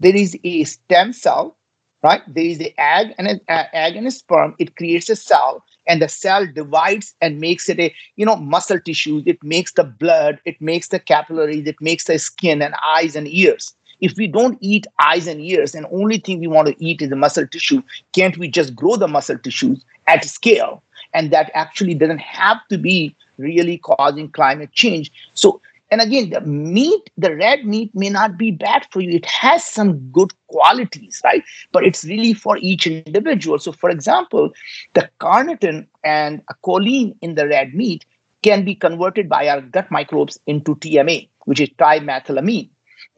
There 0.00 0.14
is 0.16 0.36
a 0.44 0.64
stem 0.64 1.12
cell 1.12 1.56
right? 2.02 2.22
There 2.28 2.44
is 2.44 2.58
the 2.58 2.74
egg 2.78 3.14
and 3.18 3.26
an 3.28 3.40
uh, 3.48 3.64
egg 3.72 3.96
and 3.96 4.06
a 4.06 4.10
sperm. 4.10 4.54
It 4.58 4.76
creates 4.76 5.08
a 5.10 5.16
cell 5.16 5.64
and 5.86 6.00
the 6.02 6.08
cell 6.08 6.46
divides 6.46 7.14
and 7.20 7.40
makes 7.40 7.68
it 7.68 7.78
a 7.80 7.94
you 8.16 8.24
know 8.26 8.36
muscle 8.36 8.80
tissue 8.80 9.22
it 9.26 9.42
makes 9.42 9.72
the 9.72 9.84
blood. 9.84 10.40
It 10.44 10.60
makes 10.60 10.88
the 10.88 10.98
capillaries. 11.00 11.66
It 11.66 11.80
makes 11.80 12.04
the 12.04 12.18
skin 12.18 12.62
and 12.62 12.74
eyes 12.84 13.16
and 13.16 13.28
ears 13.28 13.74
if 14.00 14.16
we 14.16 14.26
don't 14.26 14.58
eat 14.60 14.86
eyes 15.02 15.26
and 15.26 15.40
ears 15.40 15.74
and 15.74 15.86
only 15.92 16.18
thing 16.18 16.40
we 16.40 16.46
want 16.46 16.68
to 16.68 16.84
eat 16.84 17.02
is 17.02 17.10
the 17.10 17.16
muscle 17.16 17.46
tissue, 17.46 17.82
can't 18.12 18.38
we 18.38 18.48
just 18.48 18.74
grow 18.74 18.96
the 18.96 19.08
muscle 19.08 19.38
tissues 19.38 19.84
at 20.06 20.24
scale? 20.24 20.82
And 21.14 21.30
that 21.30 21.50
actually 21.54 21.94
doesn't 21.94 22.20
have 22.20 22.58
to 22.68 22.78
be 22.78 23.16
really 23.38 23.78
causing 23.78 24.30
climate 24.30 24.72
change. 24.72 25.10
So, 25.34 25.60
and 25.90 26.02
again, 26.02 26.30
the 26.30 26.42
meat, 26.42 27.10
the 27.16 27.34
red 27.34 27.64
meat 27.64 27.94
may 27.94 28.10
not 28.10 28.36
be 28.36 28.50
bad 28.50 28.86
for 28.90 29.00
you. 29.00 29.12
It 29.12 29.24
has 29.24 29.64
some 29.64 29.98
good 30.10 30.32
qualities, 30.48 31.22
right? 31.24 31.42
But 31.72 31.84
it's 31.84 32.04
really 32.04 32.34
for 32.34 32.58
each 32.58 32.86
individual. 32.86 33.58
So, 33.58 33.72
for 33.72 33.88
example, 33.88 34.52
the 34.92 35.08
carnitine 35.18 35.86
and 36.04 36.42
choline 36.62 37.16
in 37.22 37.36
the 37.36 37.48
red 37.48 37.74
meat 37.74 38.04
can 38.42 38.64
be 38.64 38.74
converted 38.74 39.28
by 39.28 39.48
our 39.48 39.62
gut 39.62 39.90
microbes 39.90 40.38
into 40.46 40.76
TMA, 40.76 41.28
which 41.46 41.60
is 41.60 41.70
trimethylamine. 41.70 42.68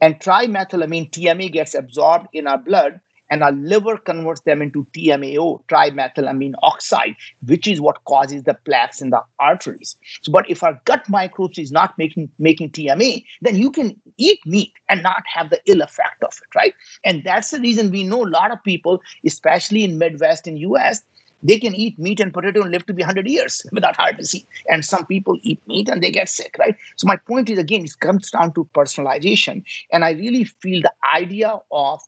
And 0.01 0.19
trimethylamine, 0.19 1.11
TMA, 1.11 1.51
gets 1.51 1.75
absorbed 1.75 2.27
in 2.33 2.47
our 2.47 2.57
blood, 2.57 2.99
and 3.29 3.43
our 3.43 3.53
liver 3.53 3.97
converts 3.97 4.41
them 4.41 4.61
into 4.61 4.85
TMAO, 4.93 5.63
trimethylamine 5.65 6.53
oxide, 6.61 7.15
which 7.45 7.65
is 7.65 7.79
what 7.79 8.03
causes 8.03 8.43
the 8.43 8.55
plaques 8.65 9.01
in 9.01 9.09
the 9.09 9.23
arteries. 9.39 9.95
So, 10.21 10.33
but 10.33 10.49
if 10.49 10.63
our 10.63 10.79
gut 10.83 11.07
microbes 11.07 11.57
is 11.57 11.71
not 11.71 11.97
making, 11.97 12.29
making 12.39 12.71
TMA, 12.71 13.23
then 13.41 13.55
you 13.55 13.71
can 13.71 13.99
eat 14.17 14.45
meat 14.45 14.73
and 14.89 15.01
not 15.01 15.23
have 15.33 15.49
the 15.49 15.61
ill 15.65 15.81
effect 15.81 16.23
of 16.23 16.37
it, 16.43 16.53
right? 16.55 16.75
And 17.05 17.23
that's 17.23 17.51
the 17.51 17.59
reason 17.61 17.89
we 17.89 18.03
know 18.03 18.25
a 18.25 18.27
lot 18.27 18.51
of 18.51 18.61
people, 18.63 19.01
especially 19.23 19.85
in 19.85 19.97
Midwest 19.97 20.45
in 20.45 20.57
US, 20.57 21.01
they 21.43 21.59
can 21.59 21.73
eat 21.75 21.97
meat 21.97 22.19
and 22.19 22.33
potato 22.33 22.61
and 22.61 22.71
live 22.71 22.85
to 22.85 22.93
be 22.93 23.01
100 23.01 23.27
years 23.27 23.65
without 23.71 23.95
heart 23.95 24.17
disease. 24.17 24.45
And 24.69 24.85
some 24.85 25.05
people 25.05 25.39
eat 25.43 25.65
meat 25.67 25.89
and 25.89 26.03
they 26.03 26.11
get 26.11 26.29
sick, 26.29 26.55
right? 26.59 26.75
So 26.95 27.07
my 27.07 27.17
point 27.17 27.49
is 27.49 27.57
again, 27.57 27.83
it 27.83 27.99
comes 27.99 28.31
down 28.31 28.53
to 28.53 28.65
personalization. 28.73 29.63
And 29.91 30.05
I 30.05 30.11
really 30.11 30.43
feel 30.43 30.81
the 30.81 30.93
idea 31.13 31.59
of 31.71 32.01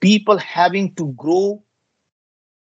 people 0.00 0.38
having 0.38 0.94
to 0.94 1.12
grow 1.12 1.62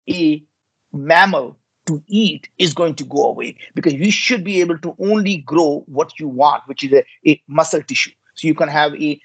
a 0.09 0.45
mammal 0.93 1.59
to 1.87 2.03
eat 2.07 2.49
is 2.59 2.75
going 2.75 2.95
to 2.95 3.05
go 3.05 3.25
away 3.25 3.57
because 3.75 3.95
you 3.95 4.11
should 4.11 4.45
be 4.45 4.61
able 4.61 4.79
to 4.79 4.95
only 4.99 5.39
grow 5.39 5.85
what 5.87 6.19
you 6.19 6.29
want, 6.29 6.63
which 6.67 6.85
is 6.85 6.93
a, 6.93 7.05
a 7.29 7.43
muscle 7.49 7.83
tissue. 7.83 8.13
So 8.35 8.47
you 8.47 8.55
can 8.55 8.69
have 8.69 8.95
a 8.95 9.21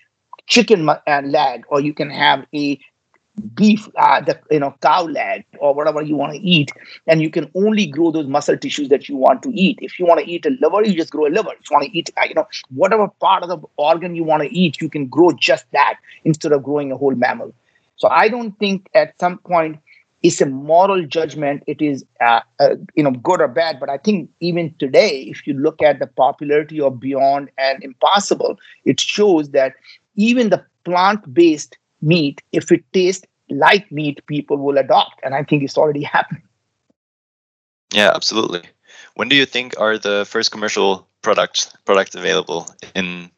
chicken 0.47 0.87
uh, 0.89 1.21
leg 1.23 1.65
or 1.69 1.81
you 1.81 1.93
can 1.93 2.09
have 2.09 2.45
a 2.53 2.79
beef, 3.55 3.87
uh, 3.95 4.21
the 4.21 4.39
you 4.51 4.59
know 4.59 4.75
cow 4.81 5.03
leg 5.03 5.45
or 5.59 5.73
whatever 5.73 6.01
you 6.01 6.15
want 6.15 6.33
to 6.33 6.39
eat, 6.39 6.71
and 7.07 7.21
you 7.21 7.29
can 7.29 7.49
only 7.55 7.85
grow 7.85 8.11
those 8.11 8.27
muscle 8.27 8.57
tissues 8.57 8.89
that 8.89 9.07
you 9.07 9.15
want 9.15 9.43
to 9.43 9.49
eat. 9.53 9.79
If 9.81 9.99
you 9.99 10.05
want 10.05 10.19
to 10.21 10.29
eat 10.29 10.45
a 10.45 10.51
liver, 10.61 10.83
you 10.83 10.95
just 10.95 11.11
grow 11.11 11.27
a 11.27 11.29
liver. 11.29 11.51
If 11.59 11.69
you 11.69 11.75
want 11.75 11.85
to 11.85 11.97
eat, 11.97 12.09
uh, 12.17 12.25
you 12.27 12.35
know, 12.35 12.47
whatever 12.73 13.07
part 13.19 13.43
of 13.43 13.49
the 13.49 13.59
organ 13.77 14.15
you 14.15 14.23
want 14.23 14.43
to 14.43 14.53
eat, 14.53 14.81
you 14.81 14.89
can 14.89 15.07
grow 15.07 15.31
just 15.31 15.65
that 15.71 15.95
instead 16.25 16.51
of 16.51 16.63
growing 16.63 16.91
a 16.91 16.97
whole 16.97 17.15
mammal. 17.15 17.53
So 17.97 18.07
I 18.09 18.27
don't 18.29 18.57
think 18.59 18.89
at 18.93 19.19
some 19.19 19.37
point 19.39 19.79
it's 20.23 20.41
a 20.41 20.45
moral 20.45 21.05
judgment. 21.05 21.63
It 21.67 21.81
is 21.81 22.03
uh, 22.21 22.41
uh, 22.59 22.75
you 22.95 23.03
know 23.03 23.11
good 23.11 23.41
or 23.41 23.47
bad, 23.47 23.79
but 23.79 23.89
I 23.89 23.97
think 23.97 24.29
even 24.39 24.73
today, 24.79 25.21
if 25.29 25.45
you 25.45 25.53
look 25.53 25.81
at 25.81 25.99
the 25.99 26.07
popularity 26.07 26.81
of 26.81 26.99
Beyond 26.99 27.49
and 27.57 27.83
Impossible, 27.83 28.57
it 28.85 28.99
shows 28.99 29.51
that 29.51 29.73
even 30.15 30.49
the 30.49 30.63
plant-based 30.85 31.77
meat, 32.01 32.41
if 32.51 32.71
it 32.71 32.83
tastes 32.93 33.25
like 33.49 33.91
meat, 33.91 34.25
people 34.27 34.57
will 34.57 34.77
adopt. 34.77 35.19
And 35.23 35.33
I 35.33 35.43
think 35.43 35.63
it's 35.63 35.77
already 35.77 36.03
happening. 36.03 36.43
Yeah, 37.93 38.11
absolutely. 38.13 38.63
When 39.15 39.29
do 39.29 39.35
you 39.35 39.45
think 39.45 39.79
are 39.79 39.97
the 39.97 40.25
first 40.29 40.51
commercial 40.51 41.07
products 41.21 41.73
products 41.85 42.15
available 42.15 42.67
in 42.93 43.31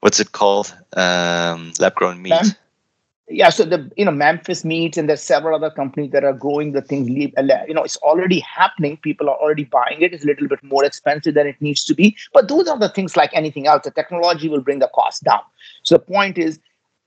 what's 0.00 0.20
it 0.20 0.32
called? 0.32 0.74
Um, 0.96 1.72
lab 1.78 1.94
grown 1.94 2.22
meat. 2.22 2.56
yeah, 3.28 3.50
so 3.50 3.64
the 3.64 3.90
you 3.96 4.04
know 4.04 4.10
Memphis 4.10 4.64
meats 4.64 4.98
and 4.98 5.08
there's 5.08 5.22
several 5.22 5.54
other 5.54 5.70
companies 5.70 6.10
that 6.10 6.24
are 6.24 6.32
growing 6.32 6.72
the 6.72 6.82
things. 6.82 7.08
You 7.08 7.32
know, 7.74 7.84
it's 7.84 7.96
already 7.98 8.40
happening. 8.40 8.96
People 8.96 9.28
are 9.28 9.36
already 9.36 9.64
buying 9.64 10.02
it. 10.02 10.12
It's 10.12 10.24
a 10.24 10.26
little 10.26 10.48
bit 10.48 10.62
more 10.62 10.84
expensive 10.84 11.34
than 11.34 11.46
it 11.46 11.60
needs 11.60 11.84
to 11.84 11.94
be, 11.94 12.16
but 12.32 12.48
those 12.48 12.66
are 12.66 12.78
the 12.78 12.88
things 12.88 13.16
like 13.16 13.30
anything 13.32 13.66
else. 13.66 13.84
The 13.84 13.92
technology 13.92 14.48
will 14.48 14.62
bring 14.62 14.80
the 14.80 14.90
cost 14.94 15.22
down. 15.22 15.42
So 15.84 15.96
the 15.96 16.00
point 16.00 16.38
is, 16.38 16.58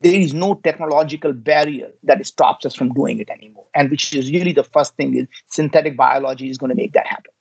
there 0.03 0.13
is 0.13 0.33
no 0.33 0.55
technological 0.55 1.33
barrier 1.33 1.91
that 2.03 2.25
stops 2.25 2.65
us 2.65 2.75
from 2.75 2.93
doing 2.93 3.19
it 3.19 3.29
anymore. 3.29 3.65
And 3.73 3.89
which 3.89 4.13
is 4.13 4.31
really 4.31 4.53
the 4.53 4.63
first 4.63 4.95
thing 4.95 5.15
is 5.15 5.27
synthetic 5.49 5.97
biology 5.97 6.49
is 6.49 6.57
going 6.57 6.69
to 6.69 6.75
make 6.75 6.93
that 6.93 7.07
happen. 7.07 7.31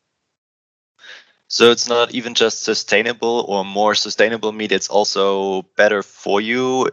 So 1.49 1.71
it's 1.71 1.87
not 1.87 2.15
even 2.15 2.35
just 2.35 2.63
sustainable 2.63 3.45
or 3.47 3.63
more 3.65 3.95
sustainable 3.95 4.53
meat; 4.53 4.73
it's 4.73 4.89
also 4.89 5.63
better 5.77 6.03
for 6.03 6.41
you 6.41 6.89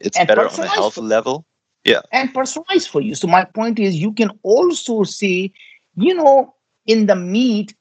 it's 0.00 0.16
and 0.18 0.26
better 0.26 0.48
on 0.48 0.60
a 0.60 0.66
health 0.66 0.96
level. 0.96 1.44
Yeah. 1.84 2.00
And 2.12 2.32
personalized 2.32 2.88
for 2.88 3.00
you. 3.00 3.14
So 3.14 3.28
my 3.28 3.44
point 3.44 3.78
is 3.78 3.96
you 3.96 4.12
can 4.12 4.30
also 4.42 5.04
see 5.04 5.52
you 5.96 6.14
know, 6.14 6.54
in 6.86 7.06
the 7.06 7.16
meat, 7.16 7.74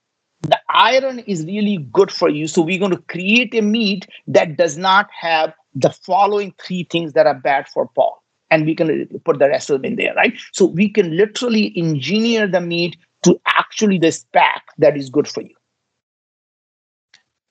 the 0.46 0.60
iron 0.70 1.20
is 1.20 1.46
really 1.46 1.78
good 1.92 2.12
for 2.12 2.30
you. 2.30 2.48
So 2.48 2.62
we're 2.62 2.80
going 2.80 2.92
to 2.92 3.02
create 3.04 3.54
a 3.56 3.62
meat 3.62 4.08
that 4.28 4.58
does 4.58 4.78
not 4.78 5.10
have 5.20 5.54
the 5.74 5.90
following 5.90 6.54
three 6.64 6.88
things 6.90 7.14
that 7.14 7.28
are 7.28 7.36
bad 7.36 7.68
for 7.68 7.90
Paul. 7.96 8.22
And 8.52 8.66
we 8.66 8.76
can 8.76 9.08
put 9.26 9.40
the 9.40 9.50
rest 9.50 9.70
of 9.70 9.82
them 9.82 9.92
in 9.92 9.96
there, 9.98 10.14
right? 10.14 10.38
So 10.54 10.66
we 10.66 10.88
can 10.90 11.18
literally 11.18 11.74
engineer 11.76 12.48
the 12.48 12.62
meat 12.62 12.96
to 13.24 13.40
actually 13.48 13.98
the 13.98 14.12
spec 14.12 14.64
that 14.78 14.96
is 14.96 15.10
good 15.10 15.28
for 15.28 15.42
you. 15.42 15.56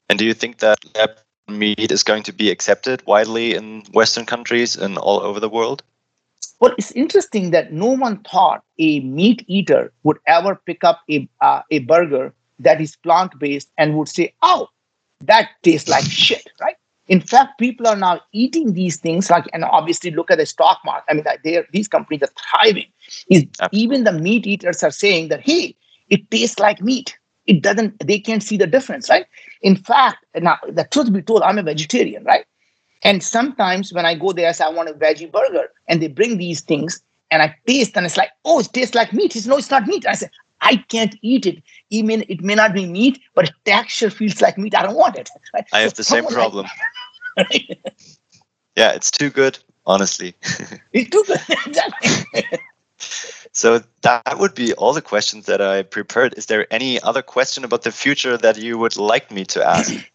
And 0.09 0.19
do 0.19 0.25
you 0.25 0.35
think 0.35 0.59
that 0.59 0.79
lab 0.95 1.11
meat 1.49 1.91
is 1.91 2.03
going 2.03 2.23
to 2.23 2.33
be 2.33 2.51
accepted 2.51 3.05
widely 3.07 3.55
in 3.55 3.83
Western 3.93 4.25
countries 4.25 4.77
and 4.77 4.97
all 4.97 5.21
over 5.21 5.41
the 5.41 5.49
world? 5.49 5.83
Well, 6.61 6.75
it's 6.79 6.93
interesting 6.93 7.51
that 7.51 7.73
no 7.73 7.87
one 7.87 8.23
thought 8.23 8.63
a 8.79 9.01
meat 9.01 9.45
eater 9.49 9.93
would 10.05 10.19
ever 10.27 10.55
pick 10.55 10.85
up 10.85 11.01
a, 11.11 11.29
uh, 11.41 11.63
a 11.71 11.81
burger 11.81 12.33
that 12.59 12.81
is 12.81 12.97
plant 12.97 13.39
based 13.39 13.71
and 13.79 13.97
would 13.97 14.09
say, 14.09 14.35
oh, 14.43 14.69
that 15.21 15.51
tastes 15.63 15.89
like 15.89 16.05
shit, 16.05 16.47
right? 16.61 16.77
In 17.09 17.21
fact, 17.21 17.59
people 17.59 17.87
are 17.87 17.97
now 17.97 18.21
eating 18.33 18.73
these 18.73 18.97
things 18.97 19.31
like, 19.31 19.45
and 19.53 19.65
obviously 19.65 20.11
look 20.11 20.31
at 20.31 20.39
the 20.39 20.47
stock 20.47 20.81
market. 20.85 21.05
I 21.11 21.15
mean, 21.15 21.25
they 21.45 21.63
these 21.73 21.89
companies 21.89 22.23
are 22.23 22.33
thriving. 22.51 22.87
Is 23.29 23.45
even 23.73 24.05
the 24.05 24.13
meat 24.13 24.47
eaters 24.47 24.83
are 24.83 24.91
saying 24.91 25.29
that, 25.29 25.41
hey, 25.41 25.77
it 26.09 26.31
tastes 26.31 26.59
like 26.59 26.81
meat 26.81 27.19
it 27.47 27.63
doesn't 27.63 27.99
they 28.07 28.19
can't 28.19 28.43
see 28.43 28.57
the 28.57 28.67
difference 28.67 29.09
right 29.09 29.27
in 29.63 29.77
fact 29.77 30.25
now 30.37 30.59
the 30.69 30.85
truth 30.85 31.13
be 31.13 31.23
told 31.23 31.43
i'm 31.43 31.59
a 31.59 31.63
vegetarian 31.63 32.25
right 32.25 32.47
and 33.03 33.23
sometimes 33.23 33.93
when 33.93 34.07
i 34.07 34.15
go 34.15 34.33
there 34.33 34.49
i 34.49 34.53
say 34.53 34.65
i 34.65 34.69
want 34.69 34.89
a 34.89 34.95
veggie 34.95 35.31
burger 35.31 35.69
and 35.89 36.01
they 36.01 36.09
bring 36.09 36.39
these 36.39 36.61
things 36.61 37.01
and 37.31 37.43
i 37.43 37.55
taste 37.67 37.97
and 37.97 38.07
it's 38.07 38.17
like 38.17 38.31
oh 38.45 38.61
it 38.61 38.73
tastes 38.73 38.95
like 38.95 39.13
meat 39.13 39.37
it's 39.37 39.47
no 39.47 39.57
it's 39.57 39.71
not 39.71 39.87
meat 39.87 40.07
i 40.07 40.15
say 40.15 40.29
i 40.61 40.77
can't 40.89 41.17
eat 41.23 41.47
it 41.47 41.63
even 41.91 42.25
it 42.29 42.41
may 42.41 42.55
not 42.55 42.73
be 42.73 42.87
meat 42.87 43.21
but 43.35 43.49
it 43.49 43.55
texture 43.65 44.11
feels 44.11 44.41
like 44.41 44.59
meat 44.59 44.75
i 44.77 44.83
don't 44.83 44.97
want 44.97 45.17
it 45.17 45.31
right? 45.53 45.67
i 45.73 45.81
have 45.81 45.91
so 45.91 45.97
the 45.97 46.05
same 46.05 46.27
problem 46.27 46.67
like, 47.37 47.49
right? 47.51 47.79
yeah 48.77 48.93
it's 48.93 49.11
too 49.11 49.31
good 49.31 49.59
honestly 49.87 50.35
it's 50.93 51.11
too 51.11 51.25
good 51.27 52.59
so 53.53 53.83
that 54.03 54.39
would 54.39 54.55
be 54.55 54.73
all 54.75 54.93
the 54.93 55.03
questions 55.03 55.47
that 55.47 55.61
I 55.61 55.83
prepared. 55.83 56.35
Is 56.37 56.47
there 56.47 56.67
any 56.73 57.01
other 57.03 57.23
question 57.23 57.65
about 57.65 57.83
the 57.83 57.93
future 57.93 58.37
that 58.37 58.59
you 58.59 58.79
would 58.79 58.97
like 58.97 59.31
me 59.31 59.45
to 59.47 59.65
ask? 59.65 59.95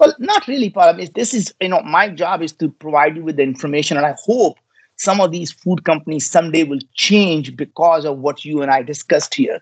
Well, 0.00 0.12
not 0.18 0.48
really, 0.48 0.70
Paul. 0.70 0.88
I 0.88 0.92
mean, 0.92 1.08
this 1.14 1.32
is, 1.32 1.54
you 1.60 1.68
know, 1.68 1.80
my 1.82 2.08
job 2.08 2.42
is 2.42 2.50
to 2.54 2.68
provide 2.68 3.14
you 3.14 3.22
with 3.22 3.36
the 3.36 3.44
information, 3.44 3.96
and 3.96 4.04
I 4.04 4.16
hope 4.18 4.58
some 4.96 5.20
of 5.20 5.32
these 5.32 5.50
food 5.50 5.84
companies 5.84 6.30
someday 6.30 6.64
will 6.64 6.80
change 6.94 7.56
because 7.56 8.04
of 8.04 8.18
what 8.18 8.44
you 8.44 8.62
and 8.62 8.70
I 8.70 8.82
discussed 8.82 9.34
here. 9.34 9.60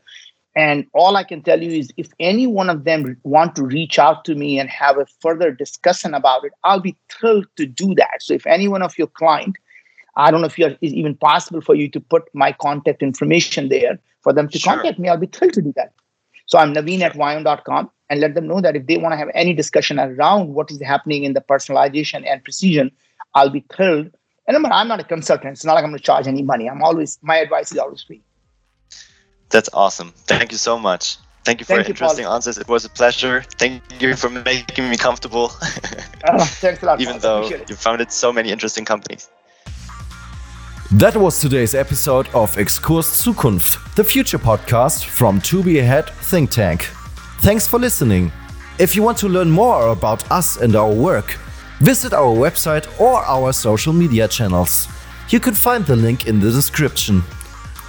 And 0.54 0.86
all 0.92 1.16
I 1.16 1.24
can 1.24 1.42
tell 1.42 1.62
you 1.62 1.70
is 1.70 1.90
if 1.96 2.10
any 2.20 2.46
one 2.46 2.68
of 2.68 2.84
them 2.84 3.16
want 3.22 3.56
to 3.56 3.64
reach 3.64 3.98
out 3.98 4.24
to 4.26 4.34
me 4.34 4.58
and 4.58 4.68
have 4.68 4.98
a 4.98 5.06
further 5.20 5.50
discussion 5.50 6.12
about 6.12 6.44
it, 6.44 6.52
I'll 6.62 6.80
be 6.80 6.96
thrilled 7.08 7.46
to 7.56 7.64
do 7.64 7.94
that. 7.94 8.20
So 8.20 8.34
if 8.34 8.46
any 8.46 8.68
one 8.68 8.82
of 8.82 8.98
your 8.98 9.06
client 9.06 9.56
I 10.16 10.30
don't 10.30 10.40
know 10.40 10.46
if 10.46 10.58
it's 10.58 10.76
even 10.82 11.14
possible 11.14 11.60
for 11.60 11.74
you 11.74 11.88
to 11.90 12.00
put 12.00 12.28
my 12.34 12.52
contact 12.52 13.02
information 13.02 13.68
there 13.68 13.98
for 14.20 14.32
them 14.32 14.48
to 14.48 14.58
sure. 14.58 14.74
contact 14.74 14.98
me. 14.98 15.08
I'll 15.08 15.16
be 15.16 15.26
thrilled 15.26 15.54
to 15.54 15.62
do 15.62 15.72
that. 15.76 15.92
So 16.46 16.58
I'm 16.58 16.74
Naveen 16.74 17.00
at 17.00 17.14
Viome.com 17.14 17.90
and 18.10 18.20
let 18.20 18.34
them 18.34 18.46
know 18.46 18.60
that 18.60 18.76
if 18.76 18.86
they 18.86 18.98
want 18.98 19.12
to 19.12 19.16
have 19.16 19.30
any 19.34 19.54
discussion 19.54 19.98
around 19.98 20.52
what 20.52 20.70
is 20.70 20.82
happening 20.82 21.24
in 21.24 21.32
the 21.32 21.40
personalization 21.40 22.26
and 22.26 22.44
precision, 22.44 22.90
I'll 23.34 23.48
be 23.48 23.64
thrilled. 23.72 24.10
And 24.52 24.58
remember, 24.58 24.74
I'm 24.74 24.86
not 24.86 25.00
a 25.00 25.04
consultant. 25.04 25.52
It's 25.52 25.64
not 25.64 25.76
like 25.76 25.84
I'm 25.84 25.92
going 25.92 25.98
to 25.98 26.04
charge 26.04 26.26
any 26.28 26.42
money. 26.42 26.68
I'm 26.68 26.82
always, 26.82 27.18
my 27.22 27.36
advice 27.36 27.72
is 27.72 27.78
always 27.78 28.02
free. 28.02 28.20
That's 29.48 29.70
awesome. 29.72 30.12
Thank 30.26 30.52
you 30.52 30.58
so 30.58 30.78
much. 30.78 31.16
Thank 31.42 31.60
you 31.60 31.64
for 31.64 31.76
Thank 31.76 31.88
interesting 31.88 32.24
you, 32.24 32.30
answers. 32.30 32.58
It 32.58 32.68
was 32.68 32.84
a 32.84 32.90
pleasure. 32.90 33.42
Thank 33.56 33.82
you 33.98 34.14
for 34.14 34.28
making 34.28 34.90
me 34.90 34.98
comfortable. 34.98 35.52
oh, 36.28 36.44
thanks 36.60 36.82
a 36.82 36.86
lot. 36.86 37.00
Even 37.00 37.18
though 37.18 37.48
you 37.48 37.74
founded 37.74 38.12
so 38.12 38.30
many 38.30 38.50
interesting 38.50 38.84
companies. 38.84 39.30
That 40.92 41.16
was 41.16 41.40
today's 41.40 41.74
episode 41.74 42.28
of 42.34 42.54
Exkurs 42.56 43.08
Zukunft, 43.22 43.94
the 43.94 44.04
future 44.04 44.38
podcast 44.38 45.06
from 45.06 45.40
To 45.40 45.62
Be 45.62 45.78
Ahead 45.78 46.10
Think 46.28 46.50
Tank. 46.50 46.82
Thanks 47.40 47.66
for 47.66 47.78
listening. 47.78 48.30
If 48.78 48.94
you 48.94 49.02
want 49.02 49.16
to 49.18 49.28
learn 49.30 49.50
more 49.50 49.88
about 49.88 50.30
us 50.30 50.58
and 50.58 50.76
our 50.76 50.92
work, 50.92 51.38
visit 51.82 52.12
our 52.12 52.32
website 52.32 52.86
or 53.00 53.18
our 53.24 53.52
social 53.52 53.92
media 53.92 54.28
channels. 54.28 54.86
You 55.30 55.40
can 55.40 55.52
find 55.52 55.84
the 55.84 55.96
link 55.96 56.28
in 56.28 56.38
the 56.38 56.50
description. 56.50 57.22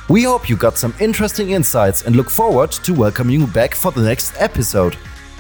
We 0.10 0.24
hope 0.24 0.50
you 0.50 0.56
got 0.56 0.80
some 0.80 0.96
interesting 1.00 1.52
insights 1.52 2.02
and 2.02 2.16
look 2.16 2.30
forward 2.30 2.72
to 2.72 2.94
welcoming 2.94 3.40
you 3.40 3.48
back 3.48 3.76
for 3.76 3.92
the 3.92 4.02
next 4.02 4.34
episode. 4.42 4.96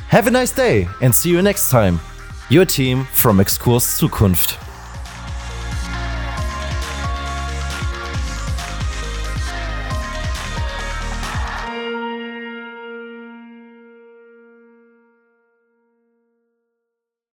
Have 0.08 0.28
a 0.28 0.32
nice 0.32 0.52
day 0.52 0.88
and 1.02 1.13
see 1.13 1.32
you 1.32 1.42
next 1.42 1.72
time. 1.72 2.00
Your 2.50 2.66
team 2.66 3.06
from 3.06 3.39
Exkurs 3.39 3.86
Zukunft. 4.00 4.62